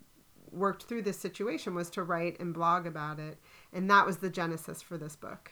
[0.51, 3.39] worked through this situation was to write and blog about it.
[3.73, 5.51] And that was the genesis for this book.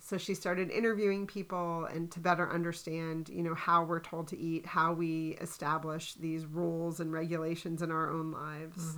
[0.00, 4.36] So she started interviewing people and to better understand, you know, how we're told to
[4.38, 8.96] eat, how we establish these rules and regulations in our own lives.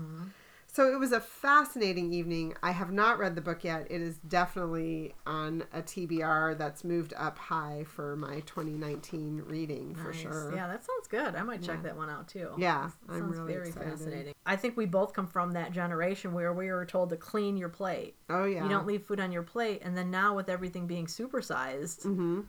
[0.74, 2.54] So it was a fascinating evening.
[2.62, 3.86] I have not read the book yet.
[3.90, 10.14] It is definitely on a TBR that's moved up high for my 2019 reading for
[10.14, 10.50] sure.
[10.54, 11.34] Yeah, that sounds good.
[11.34, 12.52] I might check that one out too.
[12.56, 13.90] Yeah, That I'm really very excited.
[13.90, 14.34] fascinating.
[14.46, 17.68] I think we both come from that generation where we were told to clean your
[17.68, 18.14] plate.
[18.30, 18.62] Oh yeah.
[18.62, 22.40] You don't leave food on your plate, and then now with everything being supersized, Mm-hmm.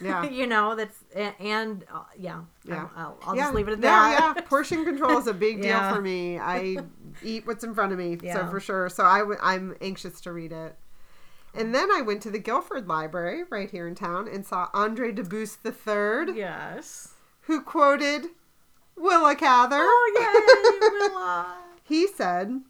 [0.00, 0.22] Yeah.
[0.30, 1.02] you know that's
[1.40, 2.88] and uh, yeah, Yeah.
[2.96, 3.42] I'll, I'll yeah.
[3.44, 4.34] just leave it at that.
[4.36, 5.92] yeah, portion control is a big deal Yeah.
[5.92, 6.38] for me.
[6.38, 6.76] I
[7.22, 8.88] eat what's in front of me, so for sure.
[8.88, 10.76] So I w- I'm anxious to read it.
[11.54, 15.12] And then I went to the Guilford Library right here in town and saw Andre
[15.12, 17.14] Dubus III, yes.
[17.42, 18.26] who quoted
[18.96, 19.76] Willa Cather.
[19.80, 21.56] Oh yay, Willa.
[21.82, 22.60] He said,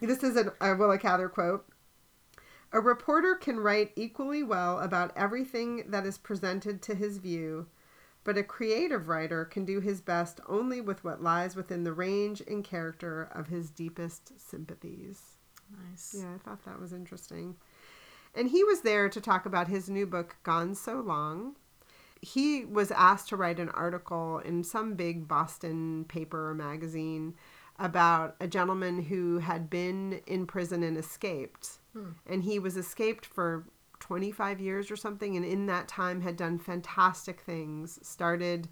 [0.00, 1.66] this is an, a Willa Cather quote
[2.72, 7.66] A reporter can write equally well about everything that is presented to his view,
[8.24, 12.42] but a creative writer can do his best only with what lies within the range
[12.46, 15.36] and character of his deepest sympathies.
[15.88, 16.14] Nice.
[16.18, 17.56] Yeah, I thought that was interesting.
[18.34, 21.56] And he was there to talk about his new book, Gone So Long.
[22.20, 27.34] He was asked to write an article in some big Boston paper or magazine
[27.78, 31.78] about a gentleman who had been in prison and escaped.
[31.92, 32.10] Hmm.
[32.26, 33.66] And he was escaped for
[34.02, 38.00] 25 years or something, and in that time had done fantastic things.
[38.02, 38.68] Started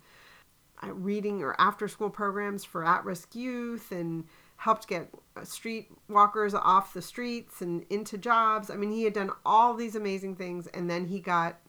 [0.82, 4.24] uh, reading or after school programs for at risk youth and
[4.56, 8.70] helped get uh, street walkers off the streets and into jobs.
[8.70, 11.60] I mean, he had done all these amazing things and then he got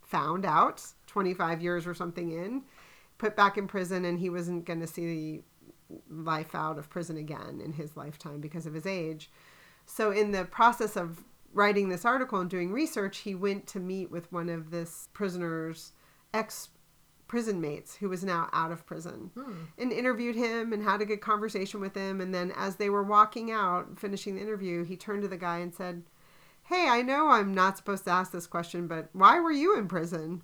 [0.00, 2.62] found out 25 years or something in,
[3.18, 5.42] put back in prison, and he wasn't going to see
[5.88, 9.28] the life out of prison again in his lifetime because of his age.
[9.86, 11.24] So, in the process of
[11.58, 15.92] writing this article and doing research, he went to meet with one of this prisoner's
[16.32, 16.68] ex
[17.26, 19.52] prison mates who was now out of prison hmm.
[19.76, 22.20] and interviewed him and had a good conversation with him.
[22.20, 25.58] And then, as they were walking out, finishing the interview, he turned to the guy
[25.58, 26.04] and said,
[26.62, 29.88] Hey, I know I'm not supposed to ask this question, but why were you in
[29.88, 30.42] prison?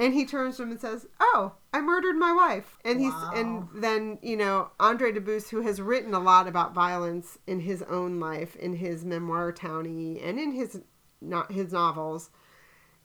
[0.00, 3.68] And he turns to him and says, "Oh, I murdered my wife." And he's and
[3.74, 8.18] then you know Andre Dubus, who has written a lot about violence in his own
[8.18, 10.80] life, in his memoir Townie, and in his
[11.20, 12.30] not his novels,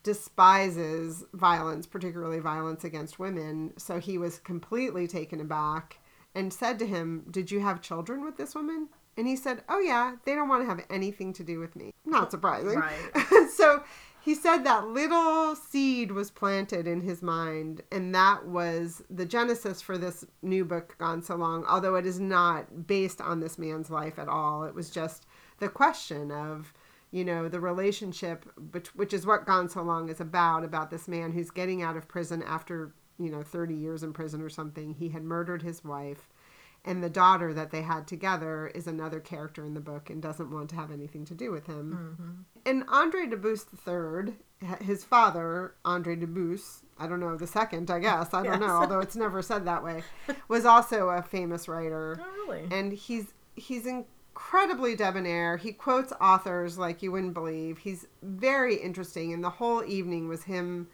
[0.03, 3.73] despises violence, particularly violence against women.
[3.77, 5.99] So he was completely taken aback
[6.33, 9.79] and said to him, "Did you have children with this woman?" And he said, "Oh
[9.79, 12.79] yeah, they don't want to have anything to do with me." Not surprising.
[12.79, 13.49] Right.
[13.53, 13.83] so
[14.25, 19.83] he said that little seed was planted in his mind, and that was the genesis
[19.83, 23.91] for this new book, Gone So Long, although it is not based on this man's
[23.91, 24.63] life at all.
[24.63, 25.27] It was just
[25.59, 26.73] the question of,
[27.11, 31.07] you know, the relationship, which, which is what Gone So Long is about, about this
[31.07, 34.95] man who's getting out of prison after, you know, 30 years in prison or something.
[34.95, 36.27] He had murdered his wife.
[36.87, 40.51] And the daughter that they had together is another character in the book and doesn't
[40.51, 42.69] want to have anything to do with him mm-hmm.
[42.69, 44.35] and Andre Dubus III,
[44.85, 48.99] his father, Andre Dubus, I don't know, the second, I guess, I don't know, although
[48.99, 50.03] it's never said that way,
[50.47, 52.19] was also a famous writer.
[52.25, 52.67] Oh, really?
[52.71, 55.57] And he's he's incredibly debonair.
[55.57, 57.79] He quotes authors like you wouldn't believe.
[57.79, 60.87] He's very interesting, and the whole evening was him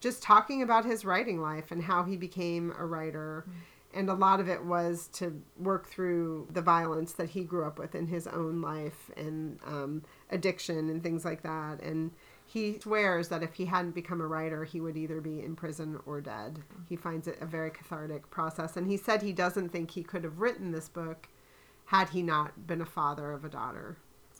[0.00, 3.44] just talking about his writing life and how he became a writer.
[3.48, 3.52] Mm.
[3.94, 7.78] And a lot of it was to work through the violence that he grew up
[7.78, 11.82] with in his own life and um, addiction and things like that.
[11.82, 12.10] And
[12.46, 15.98] he swears that if he hadn't become a writer, he would either be in prison
[16.06, 16.60] or dead.
[16.88, 18.76] He finds it a very cathartic process.
[18.76, 21.28] And he said he doesn't think he could have written this book
[21.86, 23.96] had he not been a father of a daughter.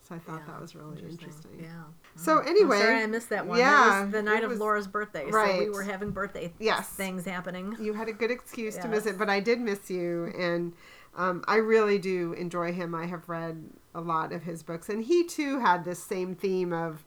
[0.09, 1.53] So I thought Yeah, that was really interesting.
[1.61, 1.69] Yeah.
[2.17, 3.59] So I'm anyway, sorry I missed that one.
[3.59, 6.89] yeah, the night of was- Laura's birthday, so we were having birthday Yes.
[6.89, 7.77] things happening.
[7.81, 10.73] you had a good excuse to miss it, but I did miss you, and
[11.17, 12.95] um, I really do enjoy him.
[12.95, 13.63] I have read
[13.95, 17.05] a lot of his books, and he too had this same theme of.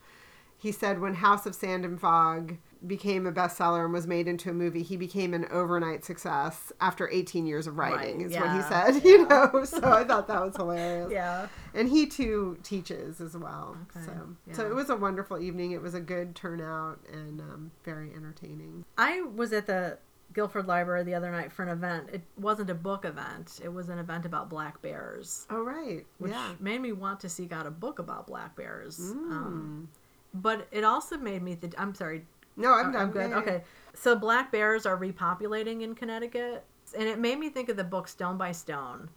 [0.58, 2.56] He said when House of Sand and Fog
[2.88, 7.10] became a bestseller and was made into a movie, he became an overnight success after
[7.10, 9.12] 18 years of writing, Right, is what he said, yeah.
[9.12, 9.64] you know?
[9.66, 11.12] So I thought that was hilarious.
[11.12, 11.48] Yeah.
[11.74, 13.78] And he too teaches as well.
[13.96, 15.72] Okay, So, so it was a wonderful evening.
[15.72, 18.86] It was a good turnout and um, very entertaining.
[18.98, 19.98] I was at the
[20.34, 22.10] Guilford Library the other night for an event.
[22.12, 23.62] It wasn't a book event.
[23.64, 26.06] It was an event about black bears, Oh, right.
[26.18, 26.54] which yeah.
[26.60, 29.00] made me want to seek out a book about black bears.
[29.00, 29.88] Um,
[30.36, 30.42] Mm.
[30.42, 31.74] but it also made me think.
[31.78, 32.26] I'm sorry.
[32.58, 33.12] No, I'm I'm, done.
[33.12, 33.30] good.
[33.30, 33.42] Yeah, yeah.
[33.42, 33.64] Okay.
[33.94, 36.66] So black bears are repopulating in Connecticut,
[36.98, 39.10] and it made me think of the book Stone by Stone,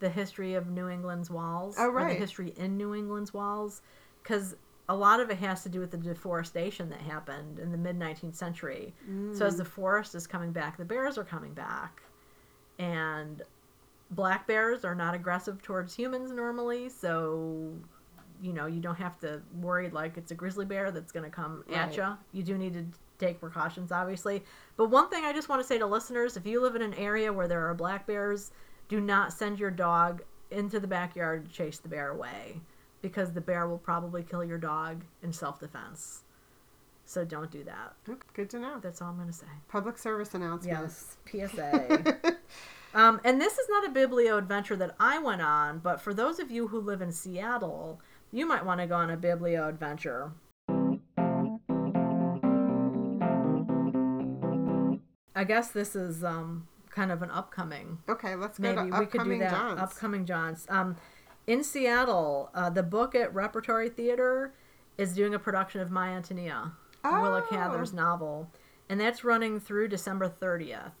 [0.00, 2.08] the history of New England's walls, Oh, or right.
[2.08, 3.82] the history in New England's walls,
[4.22, 4.56] because
[4.88, 7.96] a lot of it has to do with the deforestation that happened in the mid
[7.98, 8.94] 19th century.
[9.32, 9.48] So Mm.
[9.48, 12.02] as the forest is coming back, the bears are coming back,
[12.78, 13.42] and
[14.10, 17.74] black bears are not aggressive towards humans normally, so
[18.42, 21.30] you know you don't have to worry like it's a grizzly bear that's going to
[21.30, 22.16] come at you.
[22.32, 22.84] You do need to
[23.18, 24.42] take precautions, obviously.
[24.76, 26.94] But one thing I just want to say to listeners: if you live in an
[26.94, 28.50] area where there are black bears,
[28.88, 32.60] do not send your dog into the backyard to chase the bear away,
[33.02, 36.22] because the bear will probably kill your dog in self-defense.
[37.06, 37.94] So don't do that.
[38.34, 38.80] Good to know.
[38.80, 39.46] That's all I'm going to say.
[39.68, 40.78] Public service announcement.
[40.80, 42.36] Yes, PSA.
[42.94, 46.40] um, and this is not a biblio adventure that I went on, but for those
[46.40, 48.00] of you who live in Seattle,
[48.32, 50.32] you might want to go on a biblio adventure.
[55.34, 57.98] I guess this is um, kind of an upcoming.
[58.08, 59.50] okay, let's go Maybe to we could do that.
[59.50, 59.80] Johns.
[59.80, 60.66] Upcoming Johns.
[60.70, 60.96] Um,
[61.46, 64.54] in Seattle, uh, the Book-It Repertory Theater
[64.96, 66.72] is doing a production of My Antonia,
[67.04, 67.46] Willa Oh.
[67.50, 68.50] Cather's novel,
[68.88, 70.92] and that's running through December 30th.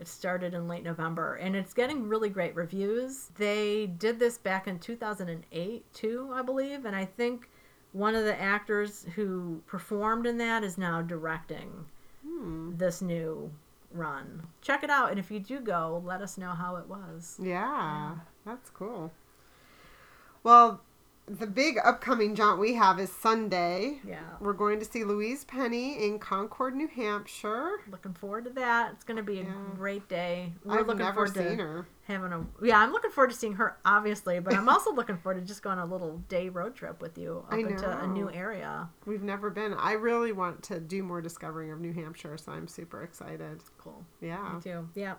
[0.00, 3.30] It started in late November, and it's getting really great reviews.
[3.36, 7.50] They did this back in 2008 too, I believe, and I think
[7.92, 11.86] one of the actors who performed in that is now directing
[12.22, 12.76] Hmm.
[12.76, 13.50] this new
[13.90, 14.46] run.
[14.60, 17.38] Check it out, and if you do go, let us know how it was.
[17.42, 19.12] Yeah, that's cool.
[20.42, 20.80] Well,
[21.28, 24.00] the big upcoming jaunt we have is Sunday.
[24.06, 24.20] Yeah.
[24.40, 27.80] We're going to see Louise Penny in Concord, New Hampshire.
[27.90, 28.92] Looking forward to that.
[28.92, 29.52] It's going to be a Yeah.
[29.76, 30.52] great day.
[30.64, 31.86] We're I've looking never forward seen to her.
[32.06, 32.78] having a yeah.
[32.80, 35.78] I'm looking forward to seeing her, obviously, but I'm also looking forward to just going
[35.78, 38.88] on a little day road trip with you up I into a new area.
[39.06, 39.74] We've never been.
[39.74, 43.62] I really want to do more discovering of New Hampshire, so I'm super excited.
[43.78, 44.04] Cool.
[44.20, 44.54] Yeah.
[44.54, 44.88] Me too.
[44.94, 45.14] Yeah.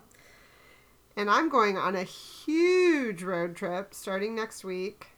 [1.16, 5.08] And I'm going on a huge road trip starting next week.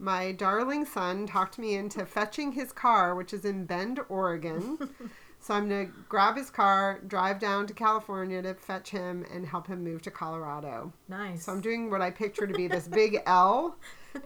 [0.00, 4.78] My darling son talked me into fetching his car, which is in Bend, Oregon.
[5.40, 9.46] so I'm going to grab his car, drive down to California to fetch him, and
[9.46, 10.92] help him move to Colorado.
[11.08, 11.44] Nice.
[11.44, 13.76] So I'm doing what I picture to be this big L,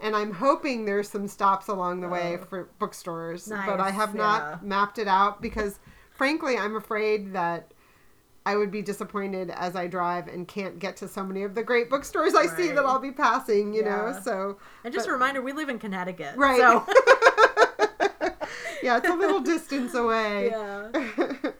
[0.01, 2.45] and I'm hoping there's some stops along the way Oh.
[2.45, 3.49] for bookstores.
[3.49, 3.67] nice.
[3.69, 4.57] But I have not yeah.
[4.67, 7.73] mapped it out because, frankly, I'm afraid that
[8.45, 11.63] I would be disappointed as I drive and can't get to so many of the
[11.63, 13.73] great bookstores I see that I'll be passing.
[13.73, 16.35] You know, so and just but- a reminder, we live in Connecticut.
[16.37, 16.59] right.
[16.59, 16.85] So
[18.83, 20.49] yeah, it's a little distance away.
[20.51, 21.51] yeah.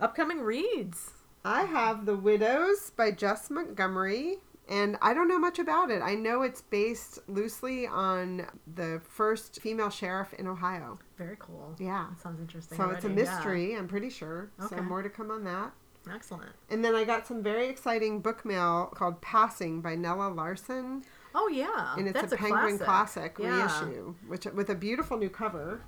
[0.00, 1.10] Upcoming reads.
[1.44, 4.38] I have The Widows by Jess Montgomery,
[4.72, 6.00] and I don't know much about it.
[6.00, 10.98] I know it's based loosely on the first female sheriff in Ohio.
[11.18, 11.76] Very cool.
[11.78, 12.06] Yeah.
[12.10, 12.78] That sounds interesting.
[12.78, 13.34] So it's a already, yeah.
[13.36, 14.50] mystery, I'm pretty sure.
[14.64, 14.76] Okay.
[14.76, 15.72] So more to come on that.
[16.12, 16.50] Excellent.
[16.70, 21.04] And then I got some very exciting book mail called Passing by Nella Larsen.
[21.34, 23.62] Oh yeah, And it's that's a Penguin classic, Classic, Yeah.
[23.62, 25.82] reissue, which with a beautiful new cover.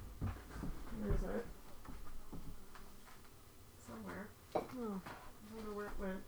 [1.01, 1.47] Where is it?
[3.87, 4.29] Somewhere.
[4.55, 4.61] Oh.
[4.61, 4.61] I
[5.57, 6.21] don't know where it went.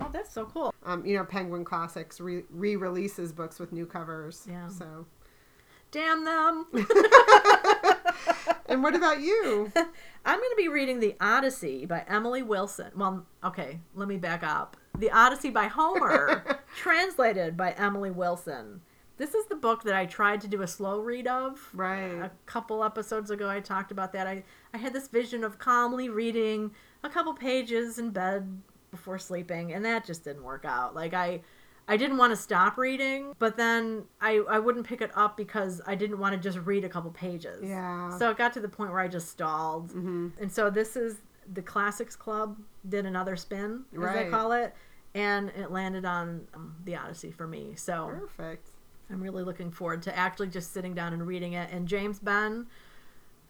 [0.00, 0.10] Oh.
[0.12, 0.74] That's so cool.
[0.84, 4.46] um, you know, Penguin Classics re releases books with new covers.
[4.48, 4.68] Yeah.
[4.68, 5.06] So,
[5.92, 6.66] Damn them.
[8.66, 9.72] and what about you?
[10.24, 12.90] I'm going to be reading The Odyssey by Emily Wilson.
[12.96, 14.76] Well, okay, let me back up.
[14.98, 18.80] The Odyssey by Homer, translated by Emily Wilson.
[19.16, 21.70] this is the book that I tried to do a slow read of.
[21.72, 22.12] Right.
[22.12, 24.26] A couple episodes ago, I talked about that.
[24.26, 24.42] I,
[24.74, 26.72] I had this vision of calmly reading
[27.04, 28.60] a couple pages in bed
[28.96, 30.94] before sleeping, and that just didn't work out.
[30.94, 31.40] Like, I.
[31.88, 35.80] I didn't want to stop reading, but then I, I wouldn't pick it up because
[35.86, 37.62] I didn't want to just read a couple pages.
[37.62, 38.10] Yeah.
[38.18, 39.92] So it got to the point where I just stalled.
[39.92, 41.18] hmm And so this is
[41.54, 44.24] the Classics Club did another spin, as Right.
[44.24, 44.74] they call it,
[45.14, 47.74] and it landed on um, the Odyssey for me.
[47.76, 48.68] So Perfect.
[49.08, 51.70] I'm really looking forward to actually just sitting down and reading it.
[51.70, 52.66] And James Benn,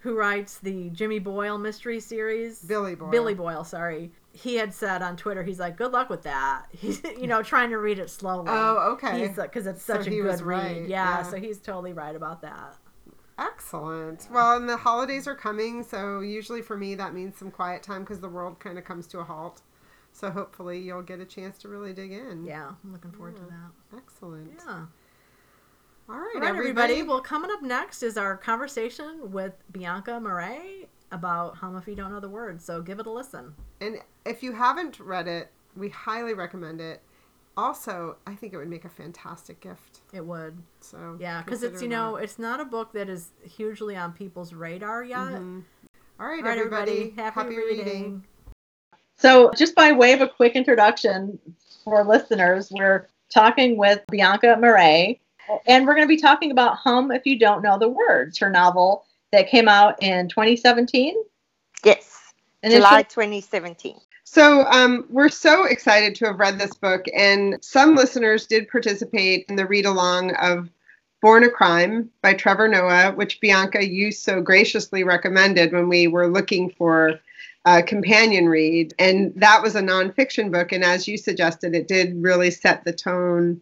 [0.00, 3.10] who writes the Jimmy Boyle mystery series, Billy Boyle.
[3.10, 7.02] Billy Boyle, sorry, he had said on Twitter, he's like, "Good luck with that." He's
[7.18, 8.46] you know trying to read it slowly.
[8.48, 9.28] Oh, okay.
[9.28, 10.58] because uh, it's So such a he good was read.
[10.58, 11.22] right, Yeah, yeah.
[11.22, 12.76] so he's totally right about that.
[13.38, 14.28] Excellent.
[14.30, 18.00] Well, and the holidays are coming, so usually for me that means some quiet time
[18.02, 19.62] because the world kind of comes to a halt.
[20.12, 22.44] So hopefully you'll get a chance to really dig in.
[22.46, 23.96] Yeah, I'm looking forward to that.
[23.98, 24.52] Excellent.
[24.66, 24.86] Yeah.
[26.08, 26.94] All right, All right, everybody.
[26.94, 27.02] everybody.
[27.02, 32.12] Well, coming up next is our conversation with Bianca Marais about Hum If You Don't
[32.12, 32.64] Know the Words.
[32.64, 33.54] So give it a listen.
[33.80, 37.00] And if you haven't read it, we highly recommend it.
[37.56, 40.00] Also, I think it would make a fantastic gift.
[40.12, 40.56] It would.
[40.80, 42.24] So Yeah, because it's, you know, that.
[42.24, 45.18] it's not a book that is hugely on people's radar yet.
[45.18, 45.62] Mhm.
[46.20, 47.14] All right, All right, everybody.
[47.16, 47.22] everybody.
[47.32, 48.24] Happy, reading.
[49.16, 51.38] So, just by way of a quick introduction
[51.84, 55.18] for listeners, we're talking with Bianca Marais,
[55.66, 58.50] and we're going to be talking about Hum If You Don't Know the Words, her
[58.50, 61.14] novel that came out in 2017.
[61.84, 63.96] Yes, And then July she- 2017.
[64.28, 69.46] So um, we're so excited to have read this book, and some listeners did participate
[69.48, 70.68] in the read along of
[71.22, 76.26] Born a Crime by Trevor Noah, which Bianca you so graciously recommended when we were
[76.26, 77.20] looking for
[77.64, 78.94] a companion read.
[78.98, 82.92] And that was a nonfiction book, and as you suggested, it did really set the
[82.92, 83.60] tone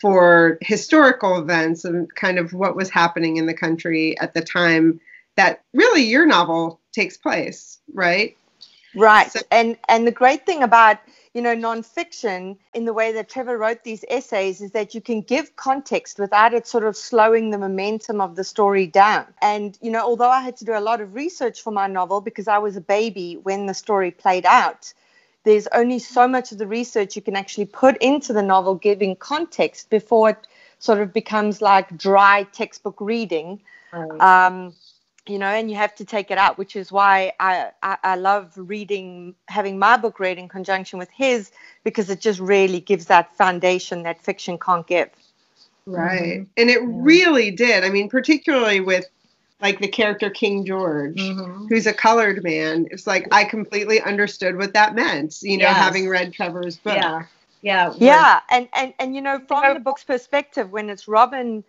[0.00, 5.00] for historical events and kind of what was happening in the country at the time
[5.36, 8.36] that really your novel takes place, right?
[8.94, 9.32] Right.
[9.32, 10.98] So- and and the great thing about
[11.32, 15.22] you know nonfiction in the way that Trevor wrote these essays is that you can
[15.22, 19.26] give context without it sort of slowing the momentum of the story down.
[19.40, 22.20] And you know, although I had to do a lot of research for my novel
[22.20, 24.92] because I was a baby when the story played out,
[25.44, 29.16] there's only so much of the research you can actually put into the novel giving
[29.16, 30.46] context before it
[30.78, 33.60] sort of becomes like dry textbook reading
[34.20, 34.72] um,
[35.28, 38.16] you know, and you have to take it out, which is why I, I, I
[38.16, 41.52] love reading, having my book read in conjunction with his,
[41.84, 45.10] because it just really gives that foundation that fiction can't give.
[45.86, 46.46] Right.
[46.56, 47.84] And it really did.
[47.84, 49.06] I mean, particularly with
[49.62, 51.68] like the character King George, Mhm.
[51.68, 52.88] who's a colored man.
[52.90, 55.76] It's like I completely understood what that meant, you know, Yes.
[55.76, 56.96] having read Trevor's book.
[56.96, 57.22] Yeah.
[57.62, 57.92] Yeah.
[57.96, 61.62] Yeah, and, and, and you know, from the book's perspective, when it's Robin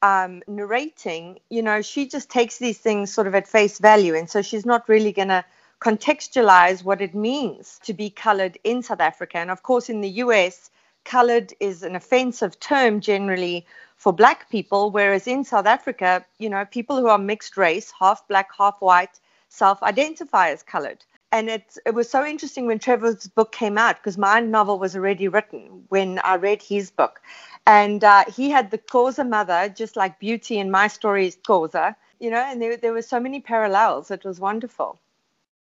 [0.00, 4.14] um, narrating, you know, she just takes these things sort of at face value.
[4.14, 5.44] And so she's not really going to
[5.80, 9.38] contextualize what it means to be colored in South Africa.
[9.38, 10.70] And of course, in the US,
[11.10, 16.64] colored is an offensive term generally for black people, whereas in South Africa, you know,
[16.64, 21.04] people who are mixed race, half black, half white, self identify as colored.
[21.32, 24.94] And it, it was so interesting when Trevor's book came out because my novel was
[24.94, 27.20] already written when I read his book.
[27.66, 31.94] And uh, he had the Xhosa mother, just like Beauty in my story is Xhosa,
[32.20, 34.10] you know, and there, there were so many parallels.
[34.10, 34.98] It was wonderful.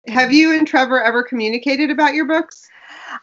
[0.08, 2.70] Have you and Trevor ever communicated about your books?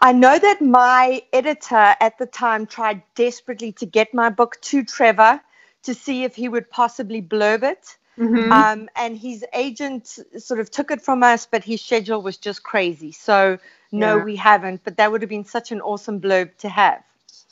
[0.00, 4.84] I know that my editor at the time tried desperately to get my book to
[4.84, 5.40] Trevor
[5.84, 7.96] to see if he would possibly blurb it.
[8.18, 8.52] Mhm.
[8.52, 10.06] Um, and his agent
[10.38, 13.12] sort of took it from us, but his schedule was just crazy.
[13.12, 13.58] So,
[13.92, 14.24] no, Yeah.
[14.24, 14.84] we haven't.
[14.84, 17.02] But that would have been such an awesome blurb to have.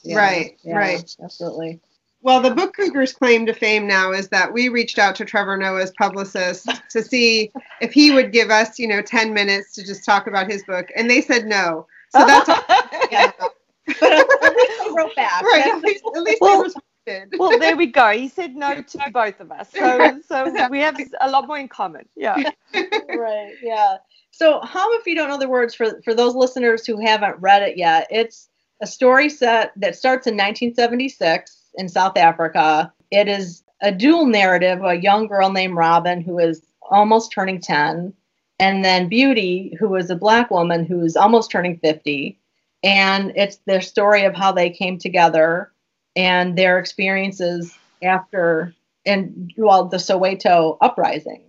[0.03, 0.17] Yeah.
[0.17, 1.15] Right, Yeah, right.
[1.21, 1.79] Absolutely.
[2.27, 5.55] Well, the Book Cougars' claim to fame now is that we reached out to Trevor
[5.55, 10.03] Noah's publicist to see if he would give us, you know, 10 minutes to just
[10.03, 11.87] talk about his book, and they said no.
[12.09, 12.61] So that's all.
[13.11, 13.31] Yeah.
[13.39, 15.41] but at least they wrote back.
[15.41, 15.67] right.
[15.67, 17.39] At least, at least Well- they responded.
[17.39, 18.09] well, there we go.
[18.09, 19.69] He said no to both of us.
[19.71, 22.09] So, so we have a lot more in common.
[22.17, 22.35] Yeah.
[22.73, 23.95] right yeah
[24.31, 27.63] so hum if you don't know the words for for those listeners who haven't read
[27.63, 28.49] it yet it's
[28.81, 34.83] a story set that starts in 1976 in south africa it is a dual narrative
[34.83, 38.13] a young girl named robin who is almost turning 10
[38.59, 42.37] and then beauty who is a black woman who's almost turning 50
[42.83, 45.71] and it's their story of how they came together
[46.15, 48.73] and their experiences after
[49.05, 51.43] and well the soweto uprising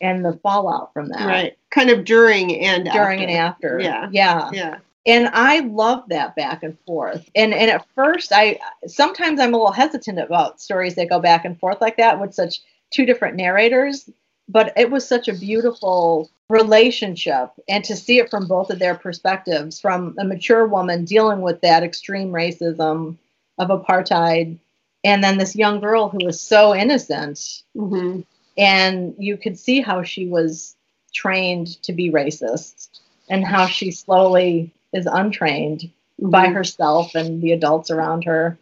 [0.00, 1.58] and the fallout from that Right.
[1.70, 3.78] Kind of during and during after.
[3.78, 3.80] and after.
[3.80, 4.08] Yeah.
[4.12, 4.50] Yeah.
[4.52, 4.78] Yeah.
[5.06, 7.28] And I love that back and forth.
[7.34, 11.44] And and at first, I sometimes I'm a little hesitant about stories that go back
[11.44, 14.08] and forth like that with such two different narrators.
[14.48, 18.94] But it was such a beautiful relationship, and to see it from both of their
[18.94, 23.16] perspectives, from a mature woman dealing with that extreme racism
[23.58, 24.58] of apartheid,
[25.04, 28.20] and then this young girl who was so innocent, Mm-hmm.
[28.58, 30.76] and you could see how she was
[31.14, 32.88] trained to be racist,
[33.30, 36.54] and how she slowly is untrained by Mm-hmm.
[36.54, 38.56] herself and the adults around her.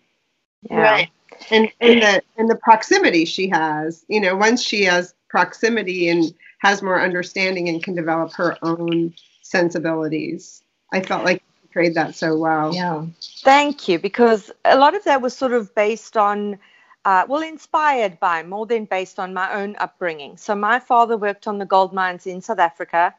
[0.63, 0.81] Yeah.
[0.81, 1.11] Right.
[1.51, 6.33] And and the and the proximity she has, you know, once she has proximity and
[6.59, 10.63] has more understanding and can develop her own sensibilities.
[10.93, 12.75] I felt like you portrayed that so well.
[12.75, 13.07] Yeah.
[13.43, 16.59] Thank you, because a lot of that was sort of based on,
[17.05, 20.37] uh, well, inspired by more than based on my own upbringing.
[20.37, 23.15] So my father worked on the gold mines in South Africa,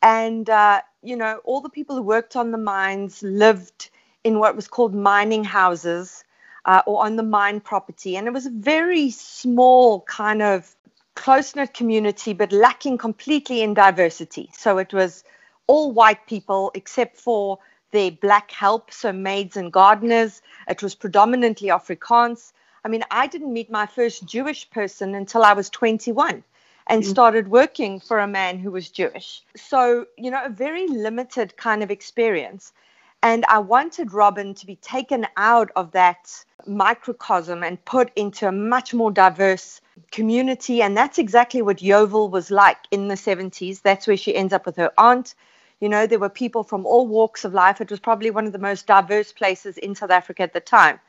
[0.00, 3.90] and uh, you know, all the people who worked on the mines lived
[4.24, 6.24] in what was called mining houses
[6.64, 10.74] uh, or on the mine property, and it was a very small kind of
[11.14, 14.50] close knit community, but lacking completely in diversity.
[14.52, 15.24] So it was
[15.66, 17.58] all white people except for
[17.90, 20.42] their black help, so maids and gardeners.
[20.68, 22.52] It was predominantly Afrikaans.
[22.84, 26.44] I mean, I didn't meet my first Jewish person until I was 21
[26.88, 27.06] and mm.
[27.06, 29.42] started working for a man who was Jewish.
[29.56, 32.72] So, you know, a very limited kind of experience.
[33.22, 38.52] And I wanted Robin to be taken out of that microcosm and put into a
[38.52, 39.80] much more diverse
[40.12, 40.82] community.
[40.82, 43.82] And that's exactly what Yeoville was like in the 70s.
[43.82, 45.34] That's where she ends up with her aunt.
[45.80, 47.80] You know, there were people from all walks of life.
[47.80, 51.00] It was probably one of the most diverse places in South Africa at the time.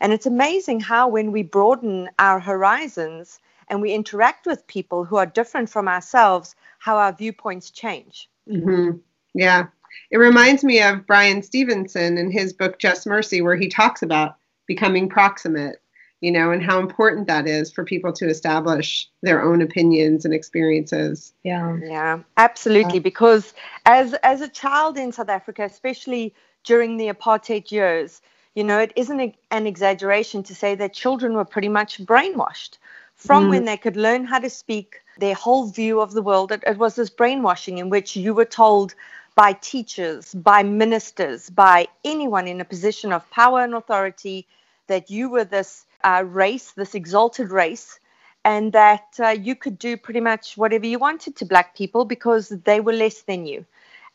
[0.00, 3.40] And it's amazing how, when we broaden our horizons
[3.70, 8.28] and we interact with people who are different from ourselves, how our viewpoints change.
[8.46, 8.90] hmm
[9.34, 9.66] Yeah.
[10.10, 14.36] It reminds me of Bryan Stevenson in his book Just Mercy, where he talks about
[14.66, 15.80] becoming proximate,
[16.20, 20.34] you know, and how important that is for people to establish their own opinions and
[20.34, 21.32] experiences.
[21.42, 21.78] Yeah.
[21.82, 22.98] Yeah, absolutely.
[23.00, 23.54] Because
[23.86, 28.20] as as a child in South Africa, especially during the apartheid years,
[28.54, 32.78] you know, it isn't a, an exaggeration to say that children were pretty much brainwashed
[33.18, 33.50] from Mm.
[33.50, 35.02] when they could learn how to speak.
[35.18, 38.44] Their whole view of the world, it, it was this brainwashing in which you were
[38.46, 38.94] told
[39.34, 44.46] by teachers, by ministers, by anyone in a position of power and authority
[44.86, 47.98] that you were this uh, race, this exalted race,
[48.44, 52.48] and that uh, you could do pretty much whatever you wanted to black people because
[52.48, 53.64] they were less than you.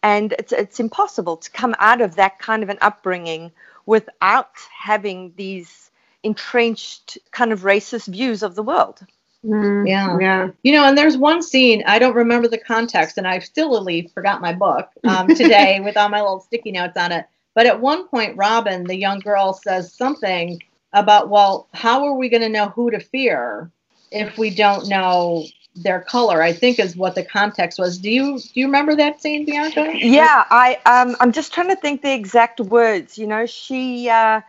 [0.02, 3.52] And it's, it's impossible to come out of that kind of an upbringing
[3.86, 5.92] without having these
[6.24, 9.06] entrenched kind of racist views of the world.
[9.44, 10.18] Yeah.
[10.20, 10.50] Yeah.
[10.64, 14.42] You know, and there's one scene, I don't remember the context, and I've still forgot
[14.42, 17.26] my book um, today with all my little sticky notes on it.
[17.54, 20.62] But at one point, Robin, the young girl, says something
[20.94, 23.70] about, well, how are we going to know who to fear
[24.12, 25.46] if we don't know
[25.76, 26.42] their color?
[26.42, 27.98] I think is what the context was.
[27.98, 29.92] Do you do you remember that scene, Bianca?
[29.94, 33.18] Yeah, I um, I'm just trying to think the exact words.
[33.18, 34.42] You know, she uh,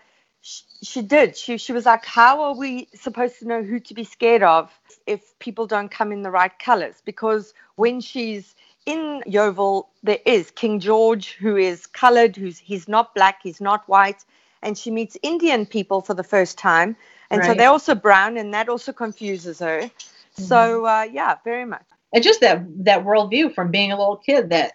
[0.44, 1.36] she, she did.
[1.36, 4.70] She she was like, "How are we supposed to know who to be scared of
[5.06, 10.50] if people don't come in the right colors?" Because when she's in Yeoville, there is
[10.50, 14.22] King George, who is colored, who's he's not black, he's not white,
[14.62, 16.94] and she meets Indian people for the first time,
[17.30, 19.90] and so they're also brown, and that also confuses her.
[20.36, 21.86] So uh, yeah, very much.
[22.12, 24.74] And just that that worldview from being a little kid that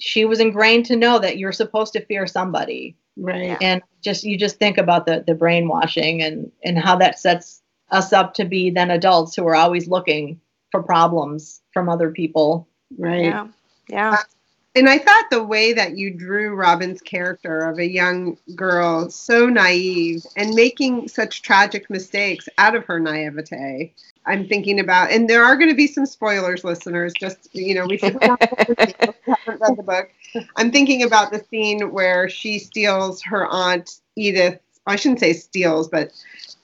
[0.00, 2.96] she was ingrained to know that you're supposed to fear somebody.
[3.16, 3.56] Right.
[3.60, 8.12] and just you just think about the the brainwashing and and how that sets us
[8.12, 10.40] up to be then adults who are always looking
[10.72, 12.68] for problems from other people
[12.98, 13.24] Right.
[13.24, 13.48] Yeah,
[13.88, 14.18] yeah.
[14.76, 19.46] And I thought the way that you drew Robin's character of a young girl, so
[19.46, 23.92] naive and making such tragic mistakes out of her naivete.
[24.26, 27.12] I'm thinking about, and there are going to be some spoilers, listeners.
[27.20, 30.10] Just you know, we haven't read the book.
[30.56, 34.58] I'm thinking about the scene where she steals her aunt Edith.
[34.86, 36.12] I shouldn't say steals, but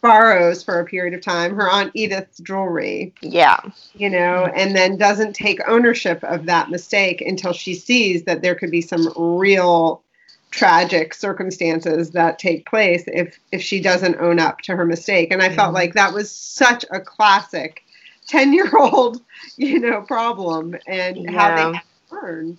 [0.01, 3.61] borrows for a period of time her aunt Edith's jewelry Yeah.
[3.95, 8.55] you know, and then doesn't take ownership of that mistake until she sees that there
[8.55, 10.03] could be some real
[10.51, 15.31] tragic circumstances that take place if if she doesn't own up to her mistake.
[15.31, 15.75] And I felt Mhm.
[15.75, 17.83] like that was such a classic
[18.29, 19.23] 10-year-old,
[19.57, 21.81] you know, problem and how they
[22.17, 22.59] learn.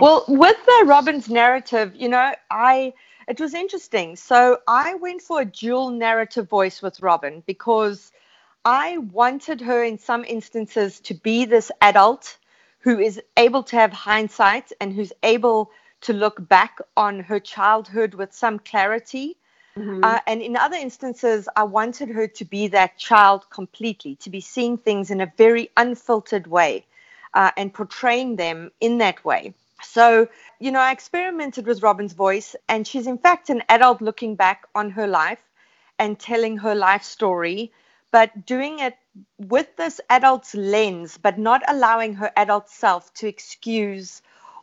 [0.00, 2.92] Well, with the Robin's narrative, you know, I
[3.28, 4.16] it was interesting.
[4.16, 8.12] So I went for a dual narrative voice with Robin because
[8.64, 12.38] I wanted her in some instances to be this adult
[12.80, 15.70] who is able to have hindsight and who's able
[16.02, 19.36] to look back on her childhood with some clarity.
[19.76, 20.04] Mhm.
[20.04, 24.40] Uh, and in other instances, I wanted her to be that child completely, to be
[24.40, 26.86] seeing things in a very unfiltered way
[27.34, 29.54] uh, and portraying them in that way.
[29.84, 30.28] So,
[30.60, 34.66] you know, I experimented with Robin's voice, and she's in fact an adult looking back
[34.74, 35.42] on her life
[35.98, 37.72] and telling her life story,
[38.10, 38.96] but doing it
[39.38, 44.22] with this adult's lens, but not allowing her adult self to excuse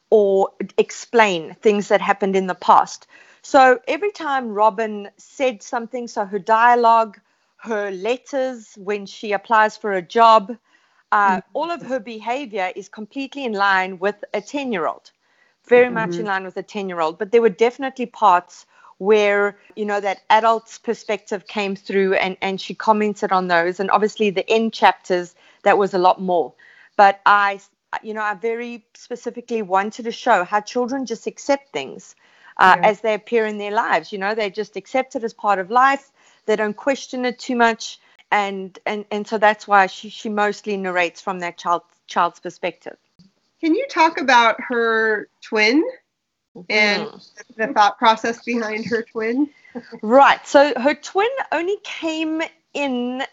[0.09, 3.07] or explain things that happened in the past.
[3.41, 7.19] So every time Robin said something, so her dialogue,
[7.57, 10.57] her letters when she applies for a job,
[11.11, 15.11] uh, all of her behavior is completely in line with a 10 year old,
[15.67, 17.17] very much in line with a 10 year old.
[17.17, 18.65] But there were definitely parts
[18.97, 23.79] where, you know, that adult's perspective came through and, and she commented on those.
[23.79, 26.53] And obviously, the end chapters, that was a lot more.
[26.97, 27.61] But I,
[28.03, 32.15] you know, I very specifically wanted to show how children just accept things
[32.57, 32.83] uh, Yeah.
[32.83, 34.11] as they appear in their lives.
[34.11, 36.11] You know, they just accept it as part of life.
[36.45, 37.99] They don't question it too much,
[38.31, 42.97] and and and so that's why she she mostly narrates from that child child's perspective.
[43.61, 45.83] Can you talk about her twin
[46.55, 46.63] mm-hmm.
[46.69, 47.09] and
[47.57, 49.49] the thought process behind her twin?
[50.01, 50.45] Right.
[50.47, 52.41] So her twin only came
[52.73, 53.23] in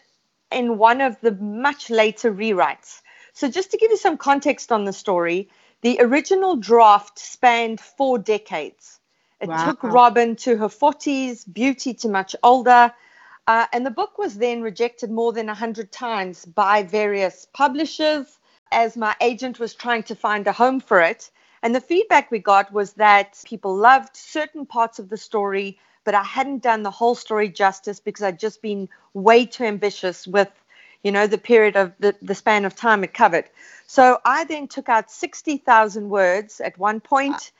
[0.51, 3.01] in one of the much later rewrites.
[3.33, 5.49] So just to give you some context on the story,
[5.81, 8.99] the original draft spanned four decades.
[9.39, 9.65] It Wow.
[9.65, 12.93] took Robin to her 40s, Beauty to much older.
[13.47, 18.39] Uh, and the book was then rejected more than 100 times by various publishers
[18.73, 21.31] as my agent was trying to find a home for it.
[21.63, 26.13] And the feedback we got was that people loved certain parts of the story, but
[26.13, 30.51] I hadn't done the whole story justice because I'd just been way too ambitious with,
[31.03, 33.45] you know, the period of the, the span of time it covered.
[33.87, 37.51] So I then took out 60,000 words at one point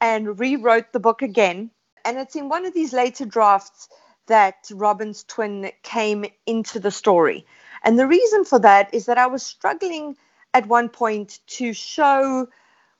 [0.00, 1.70] and rewrote the book again.
[2.04, 3.88] And it's in one of these later drafts
[4.32, 7.44] that Robin's twin came into the story.
[7.84, 10.16] And the reason for that is that I was struggling
[10.54, 12.48] at one point to show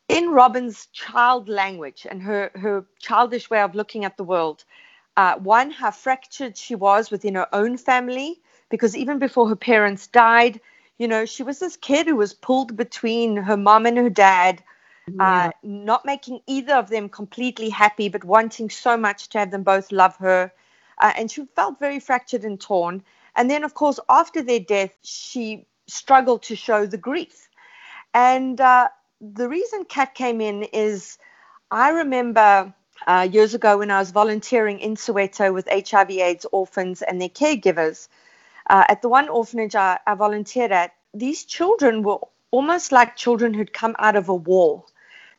[0.08, 4.64] in Robin's child language and her, her childish way of looking at the world,
[5.16, 10.06] uh, one, how fractured she was within her own family, because even before her parents
[10.08, 10.60] died,
[10.98, 14.62] you know, she was this kid who was pulled between her mom and her dad,
[15.18, 19.62] uh, not making either of them completely happy, but wanting so much to have them
[19.62, 20.52] both love her.
[20.99, 23.03] Uh, and she felt very fractured and torn.
[23.34, 27.49] And then, of course, after their death, she struggled to show the grief.
[28.14, 28.88] And uh,
[29.20, 31.18] the reason Cat came in is
[31.70, 32.74] I remember
[33.07, 38.09] uh, years ago when I was volunteering in Soweto with HIV/AIDS orphans and their caregivers.
[38.68, 42.18] Uh, at the one orphanage I, I volunteered at, these children were
[42.51, 44.84] almost like children who'd come out of a war.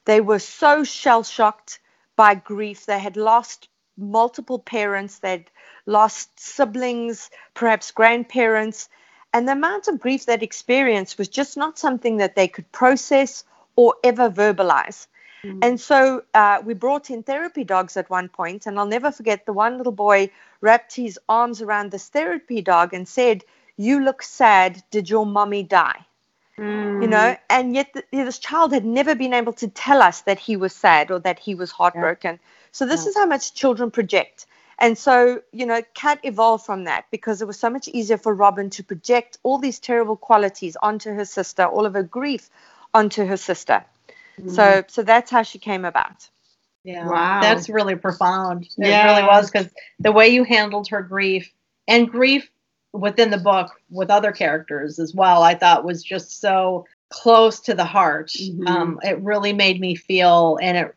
[0.05, 1.79] They were so shell shocked
[2.15, 2.85] by grief.
[2.85, 5.49] They had lost multiple parents, they'd
[5.85, 8.89] lost siblings, perhaps grandparents.
[9.33, 13.43] And the amount of grief they'd experienced was just not something that they could process
[13.75, 15.07] or ever verbalize.
[15.61, 19.45] And so uh, we brought in therapy dogs at one point, and I'll never forget
[19.45, 20.29] the one little boy
[20.61, 23.43] wrapped his arms around this therapy dog and said,
[23.77, 24.83] You look sad.
[24.91, 26.05] Did your mommy die?
[27.01, 30.39] You know, and yet th- this child had never been able to tell us that
[30.39, 32.39] he was sad or that he was heartbroken.
[32.73, 34.45] So, this is how much children project.
[34.79, 38.33] And so, you know, Cat evolved from that because it was so much easier for
[38.33, 42.49] Robin to project all these terrible qualities onto her sister, all of her grief
[42.93, 43.85] onto her sister.
[44.47, 46.27] So, so that's how she came about.
[46.83, 47.07] Yeah.
[47.07, 47.41] Wow.
[47.41, 48.65] That's really profound.
[48.77, 49.05] It Yeah.
[49.05, 49.69] really was because
[49.99, 51.53] the way you handled her grief
[51.87, 52.49] and grief
[52.91, 57.73] within the book with other characters as well, I thought was just so close to
[57.73, 58.29] the heart.
[58.29, 58.67] Mhm.
[58.67, 60.95] Um, it really made me feel, and it,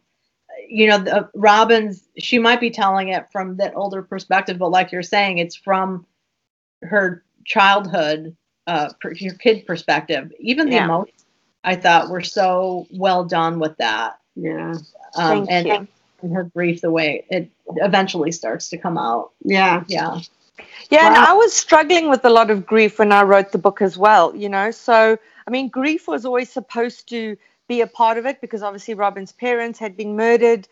[0.68, 4.92] you know, the, Robin's, she might be telling it from that older perspective, but like
[4.92, 6.06] you're saying, it's from
[6.82, 8.36] her childhood,
[8.66, 10.32] uh, per, your kid perspective.
[10.40, 10.84] Even the Yeah.
[10.84, 11.24] emotions,
[11.64, 14.74] I thought, were so well done with that Yeah.
[15.16, 15.88] um, Thank and, you.
[16.22, 19.30] and her grief the way it eventually starts to come out.
[19.44, 19.84] Yeah.
[19.88, 20.20] Yeah.
[20.90, 23.82] Yeah, and I was struggling with a lot of grief when I wrote the book
[23.82, 24.70] as well, you know.
[24.70, 27.36] So, I mean, grief was always supposed to
[27.68, 30.68] be a part of it because obviously Robin's parents had been murdered.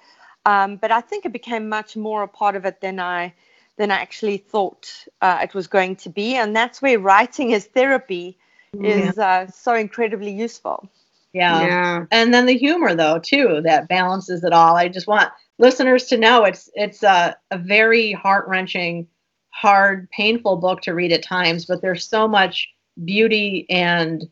[0.47, 3.35] Um, but I think it became much more a part of it than I
[3.77, 4.89] than I actually thought
[5.21, 8.39] uh, it was going to be, and that's where writing as therapy
[8.83, 10.89] is uh, so incredibly useful.
[11.33, 11.67] yeah.
[11.67, 12.07] Yeah.
[12.11, 14.77] And then the humor though too that balances it all.
[14.77, 19.07] I just want listeners to know it's it's a, a very heart wrenching,
[19.51, 22.69] hard, painful book to read at times, but there's so much
[23.05, 24.25] beauty and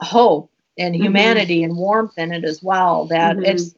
[0.00, 1.00] hope and Mhm.
[1.00, 3.46] humanity and warmth in it as well that Mhm.
[3.46, 3.74] it's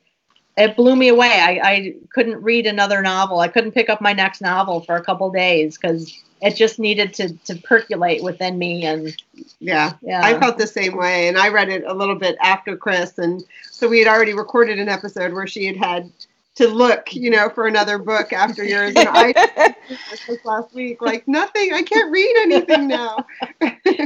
[0.56, 1.28] it blew me away.
[1.40, 3.38] I, I couldn't read another novel.
[3.38, 7.14] I couldn't pick up my next novel for a couple days because it just needed
[7.14, 9.14] to to percolate within me and
[9.60, 9.92] Yeah.
[10.02, 13.18] yeah I felt the same way, and I read it a little bit after Chris,
[13.18, 16.10] and so we had already recorded an episode where she had had
[16.56, 19.32] to look, you know, for another book after yours, and I
[20.28, 23.24] this last week, like nothing, I can't read anything now.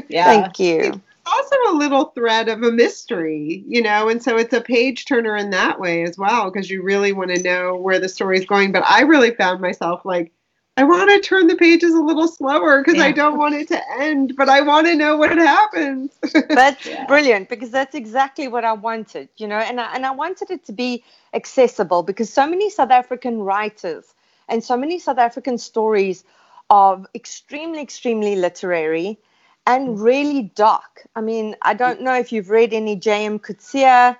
[0.08, 1.00] yeah Thank you.
[1.26, 5.36] Also a little thread of a mystery, you know, and so it's a page turner
[5.36, 8.46] in that way as well because you really want to know where the story is
[8.46, 8.72] going.
[8.72, 10.32] But I really found myself like,
[10.76, 13.80] I want to turn the pages a little slower because I don't want it to
[14.00, 16.10] end, but I want to know what happens.
[16.48, 17.04] That's Yeah.
[17.06, 20.64] brilliant because that's exactly what I wanted, you know, and I, and I wanted it
[20.66, 21.04] to be
[21.34, 24.14] accessible because so many South African writers
[24.48, 26.24] and so many South African stories
[26.70, 29.18] are extremely, extremely literary
[29.66, 31.06] and really dark.
[31.14, 33.38] I mean, I don't know if you've read any J.M.
[33.38, 34.16] Coetzee,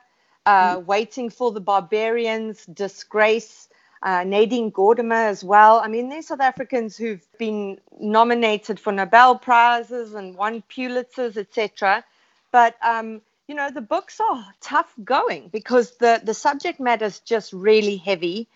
[0.46, 3.68] uh, Waiting for the Barbarians, Disgrace,
[4.02, 5.78] uh, Nadine Gordimer as well.
[5.78, 12.04] I mean, they're South Africans who've been nominated for Nobel Prizes and won Pulitzers, etc.
[12.50, 17.20] But um, you know, the books are tough going because the the subject matter is
[17.20, 18.48] just really heavy,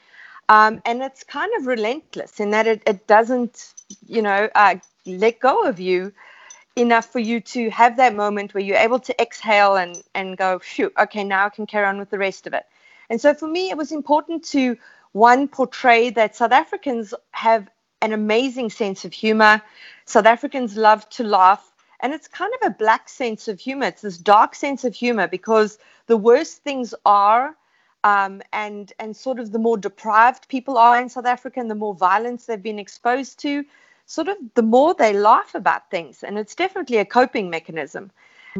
[0.48, 3.72] um, and it's kind of relentless in that it, it doesn't,
[4.06, 4.76] you know, uh,
[5.06, 6.12] let go of you
[6.76, 10.58] enough for you to have that moment where you're able to exhale and and go,
[10.58, 12.66] phew, okay, now I can carry on with the rest of it.
[13.10, 14.76] And so for me, it was important to
[15.12, 17.68] one portray that South Africans have
[18.02, 19.62] an amazing sense of humor.
[20.04, 21.72] South Africans love to laugh.
[22.00, 23.86] And it's kind of a black sense of humor.
[23.86, 27.56] It's this dark sense of humor because the worse things are,
[28.04, 31.74] um, and and sort of the more deprived people are in South Africa, and the
[31.74, 33.64] more violence they've been exposed to,
[34.06, 36.22] sort of the more they laugh about things.
[36.24, 38.12] And it's definitely a coping mechanism.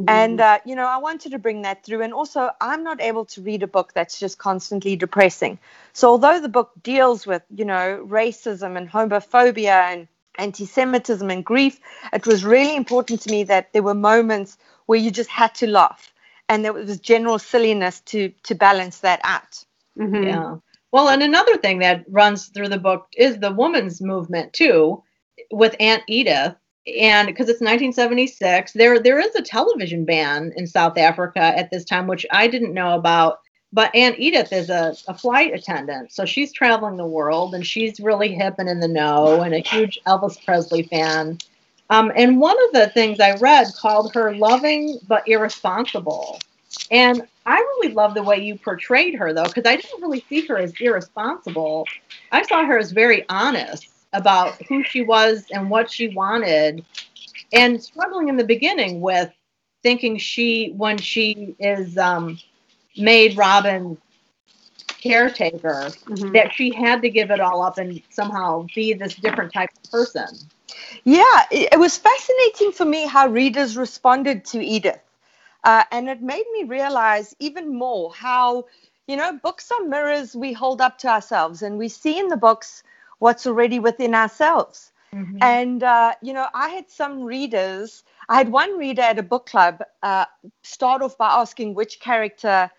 [0.07, 2.03] And uh, you know, I wanted to bring that through.
[2.03, 5.59] And also, I'm not able to read a book that's just constantly depressing.
[5.95, 11.81] So, although the book deals with you know racism and homophobia and anti-Semitism and grief,
[12.13, 15.67] it was really important to me that there were moments where you just had to
[15.67, 16.13] laugh,
[16.49, 19.65] and there was general silliness to to balance that out.
[19.99, 20.25] Mhm.
[20.27, 20.57] Yeah.
[20.93, 25.03] Well, and another thing that runs through the book is the women's movement too,
[25.51, 26.55] with Aunt Edith,
[26.87, 31.85] and because it's 1976, there there is a television ban in South Africa at this
[31.85, 33.41] time, which I didn't know about.
[33.73, 37.99] But Aunt Edith is a, a flight attendant, so she's traveling the world, and she's
[37.99, 41.39] really hip and in the know, and a huge Elvis Presley fan.
[41.91, 46.39] Um, and one of the things I read called her loving but irresponsible.
[46.91, 50.47] And I really love the way you portrayed her, though, because I didn't really see
[50.47, 51.87] her as irresponsible.
[52.33, 56.85] I saw her as very honest about who she was and what she wanted,
[57.53, 59.33] and struggling in the beginning with
[59.83, 62.39] thinking she, when she is um,
[62.97, 63.99] made Robin
[65.03, 66.33] caretaker, Mhm.
[66.35, 69.91] that she had to give it all up and somehow be this different type of
[69.91, 70.27] person.
[71.05, 75.01] Yeah, it, it was fascinating for me how readers responded to Edith.
[75.65, 78.67] Uh, and it made me realize even more how,
[79.09, 82.37] you know, books are mirrors we hold up to ourselves and we see in the
[82.37, 82.83] books
[83.19, 84.93] what's already within ourselves.
[85.41, 89.47] And, uh, you know, I had some readers, I had one reader at a book
[89.47, 90.27] club uh,
[90.63, 92.71] start off by asking which character.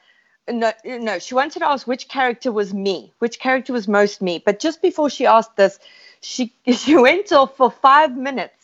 [0.49, 4.41] No, no, she wanted to ask which character was me, which character was most me.
[4.45, 5.79] But just before she asked this,
[6.21, 8.57] she she went off for five minutes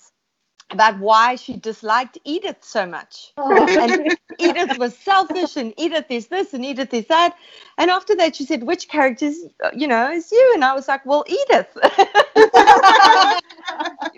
[0.73, 3.33] about why she disliked Edith so much.
[3.37, 7.35] And Edith was selfish, and Edith is this, and Edith is that.
[7.77, 9.37] And after that, she said, "Which characters,
[9.75, 11.69] you know, is you?" And I was like, "Well, Edith."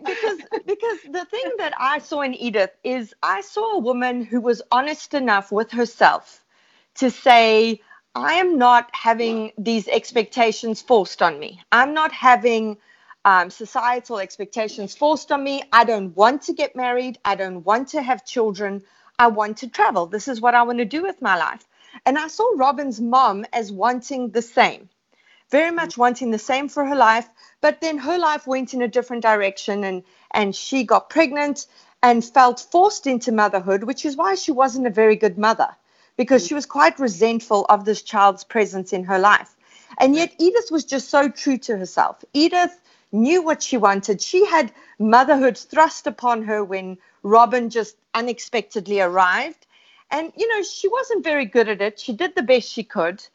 [0.05, 4.41] because because the thing that I saw in Edith is I saw a woman who
[4.41, 6.43] was honest enough with herself
[6.95, 7.81] to say,
[8.15, 11.61] I am not having these expectations forced on me.
[11.71, 12.77] I'm not having
[13.25, 15.63] um, societal expectations forced on me.
[15.73, 17.17] I don't want to get married.
[17.25, 18.83] I don't want to have children.
[19.17, 20.05] I want to travel.
[20.05, 21.65] This is what I want to do with my life.
[22.05, 24.89] And I saw Robin's mom as wanting the same,
[25.49, 25.99] very much mm.
[25.99, 27.27] wanting the same for her life.
[27.61, 31.65] But then her life went in a different direction and, and she got pregnant
[32.03, 35.69] and felt forced into motherhood, which is why she wasn't a very good mother
[36.15, 36.49] because mm.
[36.49, 39.55] she was quite resentful of this child's presence in her life.
[39.97, 40.17] And mm.
[40.17, 42.23] yet, Edith was just so true to herself.
[42.33, 42.79] Edith
[43.15, 44.21] knew what she wanted.
[44.21, 49.65] She had motherhood thrust upon her when Robin just unexpectedly arrived.
[50.11, 51.99] And, you know, she wasn't very good at it.
[51.99, 53.25] She did the best she could.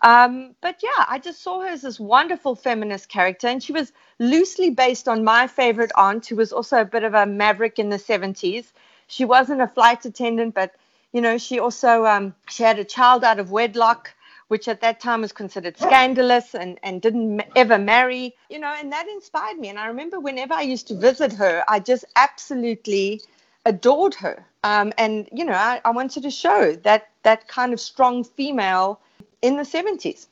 [0.00, 3.48] Um, but yeah, I just saw her as this wonderful feminist character.
[3.48, 7.14] And she was loosely based on my favorite aunt, who was also a bit of
[7.14, 8.66] a maverick in the 70s.
[9.06, 10.74] She wasn't a flight attendant, but
[11.12, 14.12] you know, she also um, she had a child out of wedlock
[14.48, 18.92] which at that time was considered scandalous and, and didn't ever marry, you know, and
[18.92, 19.68] that inspired me.
[19.68, 23.22] And I remember whenever I used to visit her, I just absolutely
[23.64, 24.44] adored her.
[24.62, 29.00] Um, and, you know, I, I wanted to show that that kind of strong female
[29.42, 30.26] in the 70s.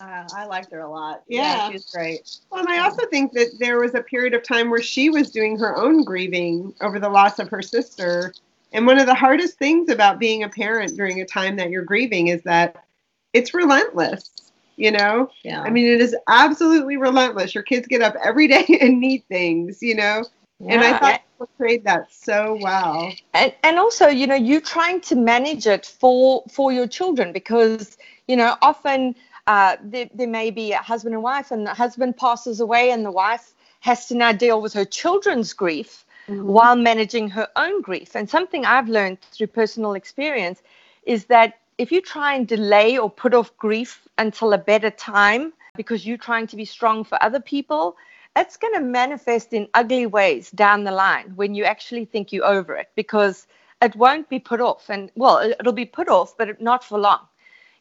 [0.00, 1.22] Uh, I liked her a lot.
[1.28, 1.70] Yeah.
[1.70, 2.38] she's great.
[2.50, 5.30] Well, and I also think that there was a period of time where she was
[5.30, 8.32] doing her own grieving over the loss of her sister.
[8.72, 11.84] And one of the hardest things about being a parent during a time that you're
[11.84, 12.84] grieving is that
[13.32, 14.30] it's relentless.
[14.76, 15.62] You know, Yeah.
[15.62, 17.52] I mean, it is absolutely relentless.
[17.52, 20.24] Your kids get up every day and need things, you know,
[20.60, 20.74] yeah.
[20.74, 23.12] and I thought she portrayed that so well.
[23.34, 27.96] and and also you know you trying to manage it for for your children because
[28.26, 29.14] you know often
[29.46, 33.04] uh, there, there may be a husband and wife and the husband passes away and
[33.04, 38.14] the wife has to now deal with her children's grief while managing her own grief
[38.14, 40.60] and something i've learned through personal experience
[41.04, 45.52] is that if you try and delay or put off grief until a better time
[45.76, 47.96] because you're trying to be strong for other people
[48.36, 52.46] it's going to manifest in ugly ways down the line when you actually think you're
[52.46, 53.46] over it because
[53.82, 54.90] it won't be put off.
[54.90, 57.20] And well it- it'll be put off but not for long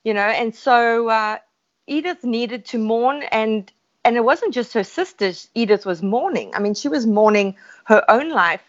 [0.04, 0.22] you know?
[0.42, 1.38] And so uh,
[1.88, 3.72] edith needed to mourn and
[4.06, 6.54] and it wasn't just her sisters edith was mourning.
[6.56, 8.64] I mean she was mourning her own life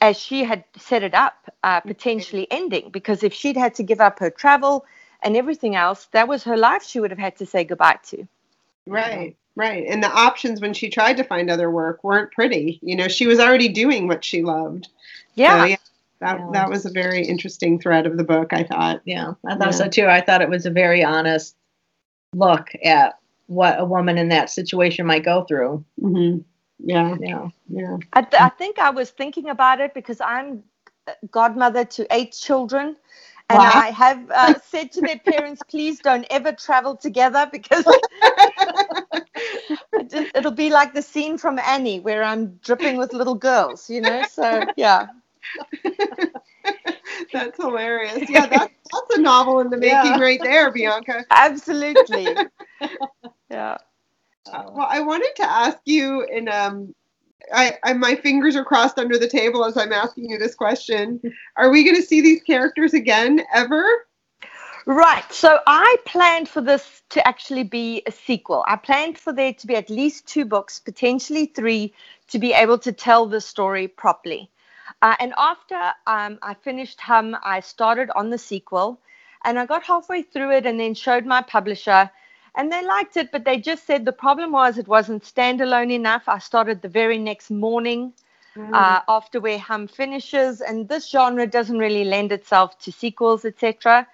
[0.00, 4.00] as she had set it up uh, potentially ending because if she'd had to give
[4.00, 4.84] up her travel
[5.22, 8.26] and everything else that was her life she would have had to say goodbye to
[8.86, 9.86] Right, right.
[9.86, 12.78] And the options when she tried to find other work weren't pretty.
[12.82, 14.88] You know, she was already doing what she loved.
[15.34, 15.76] yeah So, yeah
[16.20, 16.50] that, Yeah.
[16.52, 19.02] that was a very interesting thread of the book, I thought.
[19.04, 19.70] Yeah, I thought Yeah.
[19.72, 20.06] so too.
[20.06, 21.54] I thought it was a very honest
[22.34, 25.84] look at what a woman in that situation might go through.
[26.00, 26.38] hmm
[26.80, 27.48] Yeah, Yeah.
[27.68, 27.98] yeah.
[28.12, 30.64] I, th- I think I was thinking about it because I'm
[31.30, 32.96] godmother to eight children.
[33.50, 33.66] And Wow.
[33.66, 37.86] I have uh, said to their parents, please don't ever travel together because
[39.98, 43.90] it just- it'll be like the scene from Annie where I'm dripping with little girls,
[43.90, 44.22] you know?
[44.24, 45.08] So, yeah.
[47.32, 48.28] that's hilarious.
[48.28, 50.18] Yeah, that's, that's a novel in the making Yeah.
[50.18, 51.26] right there, Bianca.
[51.30, 52.42] Absolutely.
[53.50, 53.78] Yeah.
[54.52, 56.94] Uh, well, I wanted to ask you, and um,
[57.52, 61.20] I, I my fingers are crossed under the table as I'm asking you this question.
[61.56, 63.84] Are we going to see these characters again ever?
[64.86, 65.30] Right.
[65.30, 68.64] So I planned for this to actually be a sequel.
[68.66, 71.92] I planned for there to be at least two books, potentially three,
[72.28, 74.50] to be able to tell the story properly.
[75.02, 78.98] Uh, and after um, I finished Hum, I started on the sequel
[79.44, 82.10] and I got halfway through it and then showed my publisher.
[82.58, 86.24] And they liked it, but they just said the problem was it wasn't standalone enough.
[86.28, 88.12] I started the very next morning
[88.72, 94.08] uh, after where Hum finishes, and this genre doesn't really lend itself to sequels, etc.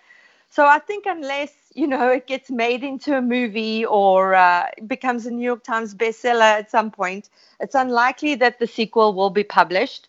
[0.50, 5.24] So I think unless you know it gets made into a movie or uh, becomes
[5.24, 7.30] a New York Times bestseller at some point,
[7.60, 10.08] it's unlikely that the sequel will be published.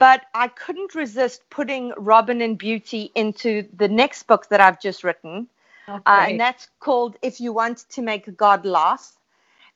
[0.00, 5.04] But I couldn't resist putting Robin and Beauty into the next book that I've just
[5.04, 5.48] written.
[5.88, 9.16] Uh, and that's called If You Want to Make God Laugh.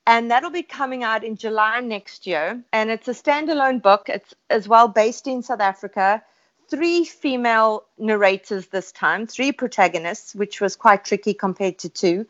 [0.05, 2.61] And that'll be coming out in July next year.
[2.73, 4.09] And it's a standalone book.
[4.09, 6.21] It's as well based in South Africa.
[6.69, 12.25] Three female narrators this time, three protagonists, which was quite tricky compared to two.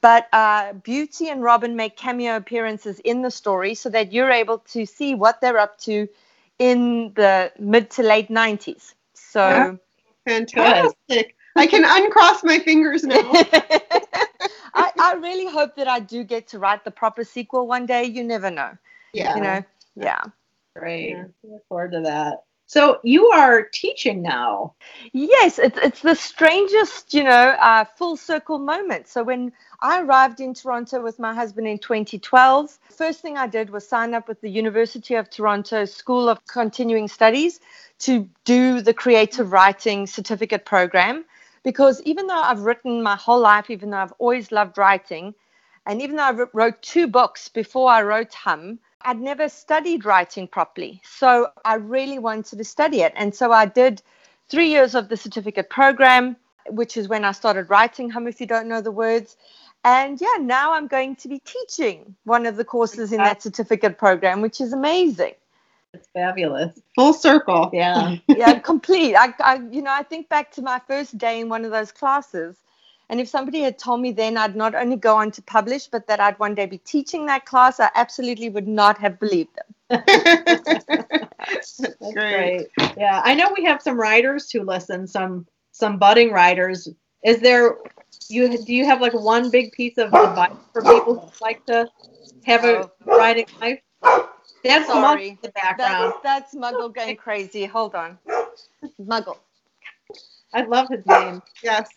[0.00, 4.58] But uh, Beauty and Robin make cameo appearances in the story so that you're able
[4.72, 6.08] to see what they're up to
[6.60, 8.94] in the mid to late 90s.
[9.14, 9.40] So.
[9.40, 9.74] Yeah.
[10.28, 11.37] Fantastic.
[11.56, 13.20] I can uncross my fingers now.
[14.74, 18.04] I, I really hope that I do get to write the proper sequel one day.
[18.04, 18.76] You never know.
[19.12, 19.34] Yeah.
[19.34, 19.62] You know,
[19.96, 20.22] yeah.
[20.76, 21.10] Great.
[21.10, 21.24] Yeah.
[21.42, 22.44] Look forward to that.
[22.68, 24.74] So you are teaching now.
[25.14, 29.08] Yes, it's it's the strangest, you know, uh, full circle moment.
[29.08, 33.70] So when I arrived in Toronto with my husband in 2012, first thing I did
[33.70, 37.60] was sign up with the University of Toronto School of Continuing Studies
[38.00, 41.24] to do the creative writing certificate program.
[41.68, 45.34] Because even though I've written my whole life, even though I've always loved writing,
[45.84, 50.48] and even though I wrote two books before I wrote Hum, I'd never studied writing
[50.48, 51.02] properly.
[51.04, 53.12] So I really wanted to study it.
[53.16, 54.00] And so I did
[54.48, 56.36] three years of the certificate program,
[56.70, 59.36] which is when I started writing Hum If You Don't Know the Words.
[59.84, 63.98] And yeah, now I'm going to be teaching one of the courses in that certificate
[63.98, 65.34] program, which is amazing.
[65.98, 66.80] It's fabulous.
[66.94, 67.70] Full circle.
[67.78, 68.16] Yeah.
[68.28, 69.14] Yeah, complete.
[69.14, 71.92] I, I, you know, I think back to my first day in one of those
[71.92, 72.56] classes.
[73.10, 76.06] And if somebody had told me then I'd not only go on to publish, but
[76.08, 79.74] that I'd one day be teaching that class, I absolutely would not have believed them.
[82.12, 82.14] Great.
[82.14, 82.66] great.
[82.96, 86.88] Yeah, I know we have some writers who listen, some some budding writers.
[87.24, 87.76] Is there
[88.28, 91.88] you do you have like one big piece of advice for people who like to
[92.44, 92.90] have a oh.
[93.06, 93.80] writing life?
[94.68, 95.30] That's Sorry.
[95.30, 96.14] Muggle the background.
[96.22, 97.64] That's, that's Muggle going crazy.
[97.64, 98.18] Hold on.
[99.00, 99.38] Muggle.
[100.52, 101.40] I love his name.
[101.62, 101.88] Yes.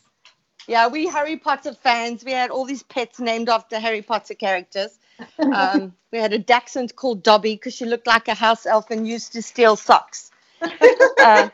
[0.67, 2.24] Yeah, we Harry Potter fans.
[2.24, 4.97] We had all these pets named after Harry Potter characters.
[5.39, 9.05] Um, we had a dachshund called Dobby because she looked like a house elf and
[9.05, 10.32] used to steal socks.
[11.24, 11.49] Uh,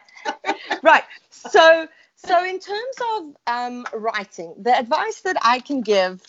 [0.82, 1.04] right.
[1.30, 6.22] So, so in terms of um, writing, the advice that I can give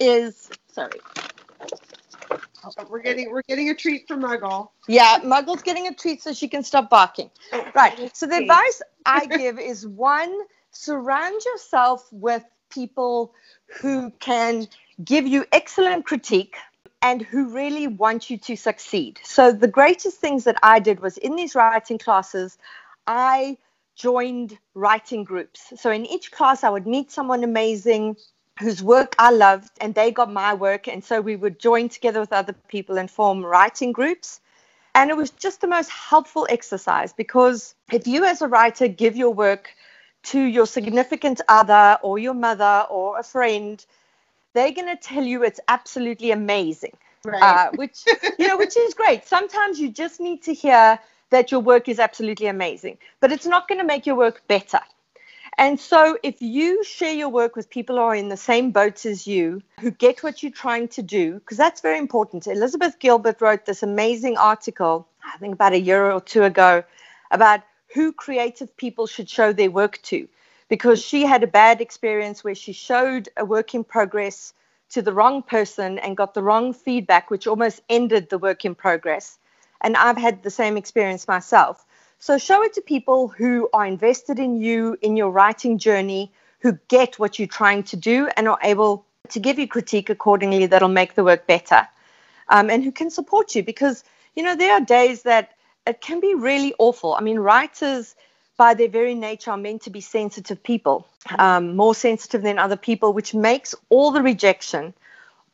[0.00, 0.98] is sorry.
[2.88, 4.70] We're getting we're getting a treat from Muggle.
[4.88, 7.30] Yeah, Muggle's getting a treat so she can stop barking.
[7.74, 8.14] Right.
[8.16, 10.36] So the advice I give is one,
[10.70, 13.34] surround yourself with people
[13.80, 14.66] who can
[15.04, 16.56] give you excellent critique
[17.00, 19.18] and who really want you to succeed.
[19.24, 22.56] So the greatest things that I did was in these writing classes,
[23.06, 23.58] I
[23.96, 25.72] joined writing groups.
[25.76, 28.16] So in each class I would meet someone amazing
[28.62, 32.20] whose work I loved and they got my work and so we would join together
[32.20, 34.40] with other people and form writing groups.
[34.94, 39.16] And it was just the most helpful exercise because if you, as a writer, give
[39.16, 39.70] your work
[40.24, 43.84] to your significant other or your mother or a friend,
[44.54, 47.42] they're going to tell you it's absolutely amazing, Right.
[47.42, 48.04] uh, which
[48.38, 49.26] you know, which is great.
[49.26, 50.98] Sometimes you just need to hear
[51.30, 54.80] that your work is absolutely amazing, but it's not going to make your work better.
[55.58, 59.04] And so, if you share your work with people who are in the same boats
[59.04, 62.46] as you, who get what you're trying to do, because that's very important.
[62.46, 66.84] Elizabeth Gilbert wrote this amazing article, I think about a year or two ago,
[67.30, 67.60] about
[67.94, 70.26] who creative people should show their work to,
[70.68, 74.54] because she had a bad experience where she showed a work in progress
[74.90, 78.74] to the wrong person and got the wrong feedback, which almost ended the work in
[78.74, 79.38] progress.
[79.82, 81.84] And I've had the same experience myself.
[82.22, 86.78] So show it to people who are invested in you, in your writing journey, who
[86.86, 90.88] get what you're trying to do and are able to give you critique accordingly that'll
[90.88, 91.88] make the work better.
[92.48, 94.04] Um, and who can support you because,
[94.36, 95.54] you know, there are days that
[95.84, 97.16] it can be really awful.
[97.16, 98.14] I mean, writers,
[98.56, 101.08] by their very nature, are meant to be sensitive people,
[101.40, 104.94] um, more sensitive than other people, which makes all the rejection,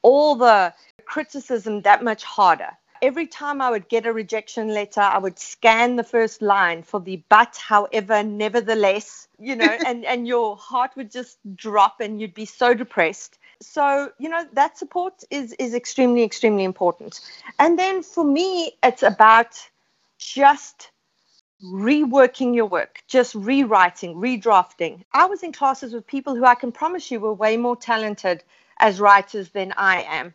[0.03, 0.75] all the
[1.07, 5.96] criticism that much harder every time I would get a rejection letter, I would scan
[5.96, 11.11] the first line for the but, however, nevertheless, you know, and, and your heart would
[11.11, 13.38] just drop and you'd be so depressed.
[13.61, 17.20] So, you know, that support is, is extremely, extremely important.
[17.59, 19.59] And then for me, it's about
[20.18, 20.90] just
[21.64, 25.03] reworking your work, just rewriting, redrafting.
[25.12, 28.44] I was in classes with people who I can promise you were way more talented
[28.78, 30.34] as writers than I am.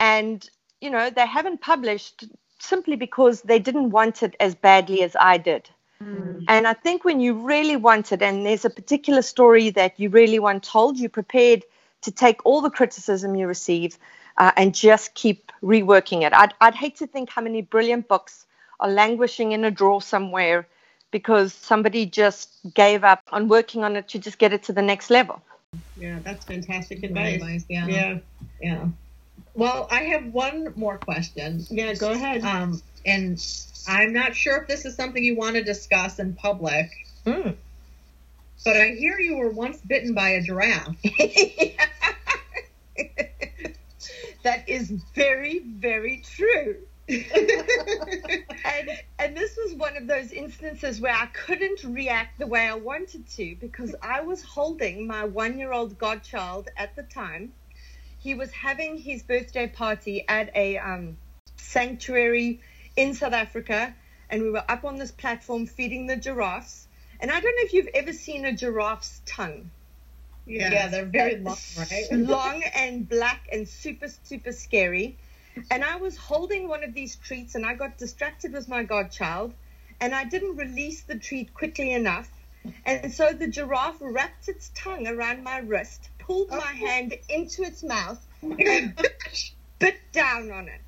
[0.00, 0.48] And
[0.80, 2.24] you know, they haven't published
[2.58, 5.68] simply because they didn't want it as badly as I did.
[6.02, 6.44] Mm.
[6.48, 10.10] And I think when you really want it, and there's a particular story that you
[10.10, 11.64] really want told, you're prepared
[12.02, 13.98] to take all the criticism you receive
[14.36, 16.32] uh, and just keep reworking it.
[16.32, 18.46] I'd, I'd hate to think how many brilliant books
[18.80, 20.66] are languishing in a drawer somewhere
[21.10, 24.82] because somebody just gave up on working on it to just get it to the
[24.82, 25.42] next level.
[25.96, 27.34] Yeah, that's fantastic advice.
[27.36, 27.86] advice yeah.
[27.86, 28.18] Yeah.
[28.60, 28.88] Yeah.
[29.58, 31.66] Well, I have one more question.
[31.68, 32.44] Yeah, go ahead.
[32.44, 33.44] Um, and
[33.88, 36.92] I'm not sure if this is something you want to discuss in public.
[37.26, 37.56] Mm.
[38.64, 40.94] But I hear you were once bitten by a giraffe.
[44.44, 46.76] that is very, very true.
[47.08, 47.24] and
[49.18, 53.26] and this was one of those instances where I couldn't react the way I wanted
[53.30, 57.54] to because I was holding my one year old godchild at the time
[58.18, 61.16] he was having his birthday party at a um,
[61.56, 62.60] sanctuary
[62.96, 63.94] in South Africa,
[64.28, 66.88] and we were up on this platform feeding the giraffes.
[67.20, 69.70] And I don't know if you've ever seen a giraffe's tongue.
[70.46, 72.06] Yeah, yeah they're very long, right?
[72.12, 75.16] long and black and super, super scary.
[75.70, 79.52] And I was holding one of these treats and I got distracted with my godchild
[80.00, 82.30] and I didn't release the treat quickly enough.
[82.84, 87.82] And so the giraffe wrapped its tongue around my wrist pulled my hand into its
[87.82, 88.94] mouth and
[89.78, 90.80] bit down on it.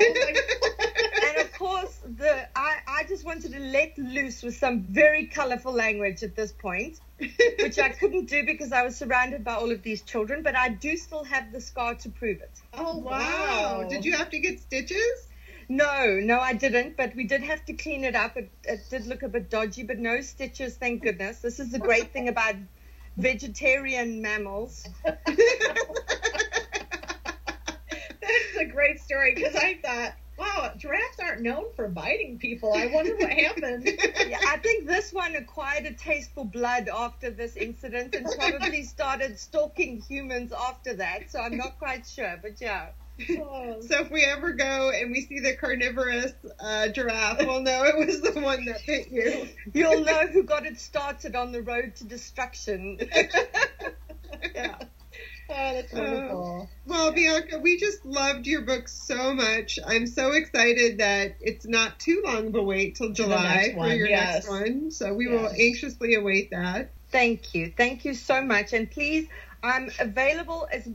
[0.00, 5.26] Oh and of course, the I, I just wanted to let loose with some very
[5.26, 9.70] colorful language at this point, which I couldn't do because I was surrounded by all
[9.70, 12.60] of these children, but I do still have the scar to prove it.
[12.72, 13.82] Oh, wow.
[13.82, 13.88] wow.
[13.88, 15.28] Did you have to get stitches?
[15.68, 18.36] No, no, I didn't, but we did have to clean it up.
[18.36, 21.40] It, it did look a bit dodgy, but no stitches, thank goodness.
[21.40, 22.54] This is the great thing about
[23.16, 24.86] vegetarian mammals.
[25.04, 25.26] That's
[28.58, 32.74] a great story because I thought Wow, giraffes aren't known for biting people.
[32.74, 33.84] I wonder what happened.
[34.28, 38.82] yeah, I think this one acquired a taste for blood after this incident and probably
[38.82, 41.30] started stalking humans after that.
[41.30, 42.88] So I'm not quite sure, but yeah.
[43.38, 43.80] Oh.
[43.86, 47.96] So if we ever go and we see the carnivorous uh, giraffe, we'll know it
[47.96, 49.46] was the one that bit you.
[49.72, 52.98] You'll know who got it started on the road to destruction.
[54.54, 54.76] yeah.
[55.48, 56.68] Oh, that's wonderful.
[56.86, 59.78] Well, Bianca, we just loved your book so much.
[59.86, 64.08] I'm so excited that it's not too long of a wait till July for your
[64.08, 64.34] yes.
[64.34, 64.90] next one.
[64.90, 65.32] So we Yes.
[65.32, 66.90] will anxiously await that.
[67.10, 67.72] Thank you.
[67.76, 68.72] Thank you so much.
[68.72, 69.28] And please,
[69.62, 70.88] I'm available as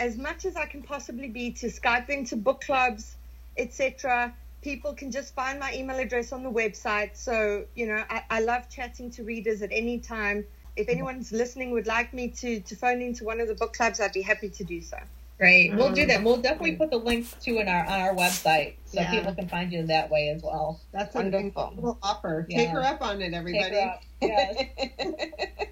[0.00, 3.16] as much as I can possibly be to Skype into book clubs,
[3.56, 4.34] etc.
[4.62, 7.16] People can just find my email address on the website.
[7.16, 10.44] So, you know, I, I love chatting to readers at any time.
[10.76, 14.00] If anyone's listening would like me to, to phone into one of the book clubs,
[14.00, 14.96] I'd be happy to do so.
[15.38, 15.74] Great.
[15.74, 16.18] We'll do that.
[16.18, 19.10] Um, we'll definitely put the links to in our on our website so Yeah.
[19.10, 20.80] people can find you that way as well.
[20.92, 21.46] That's a Wonderful.
[21.46, 22.46] incredible offer.
[22.48, 22.58] Yeah.
[22.58, 23.64] Take her up on it, everybody.
[23.64, 24.02] Take her up.
[24.20, 25.66] Yes.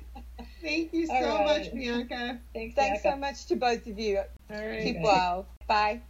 [0.61, 1.62] Thank you so All right.
[1.62, 2.40] much, Bianca.
[2.54, 4.18] Thanks, Thanks so much to both of you.
[4.50, 4.82] All right.
[4.82, 5.46] Keep well.
[5.66, 6.02] Bye.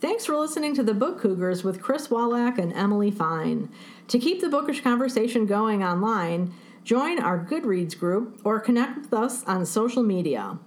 [0.00, 3.70] Thanks for listening to the Book Cougars with Chris Wolak and Emily Fine.
[4.08, 6.54] To keep the bookish conversation going online,
[6.84, 10.58] join our Goodreads group or connect with us on social media.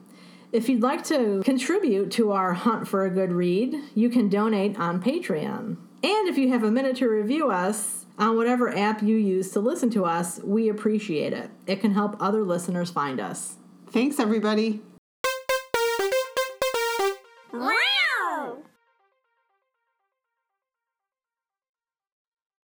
[0.51, 4.77] If you'd like to contribute to our hunt for a good read, you can donate
[4.77, 5.77] on Patreon.
[6.03, 9.59] And if you have a minute to review us on whatever app you use to
[9.59, 11.49] listen to us, we appreciate it.
[11.65, 13.57] It can help other listeners find us.
[13.89, 14.81] Thanks, everybody.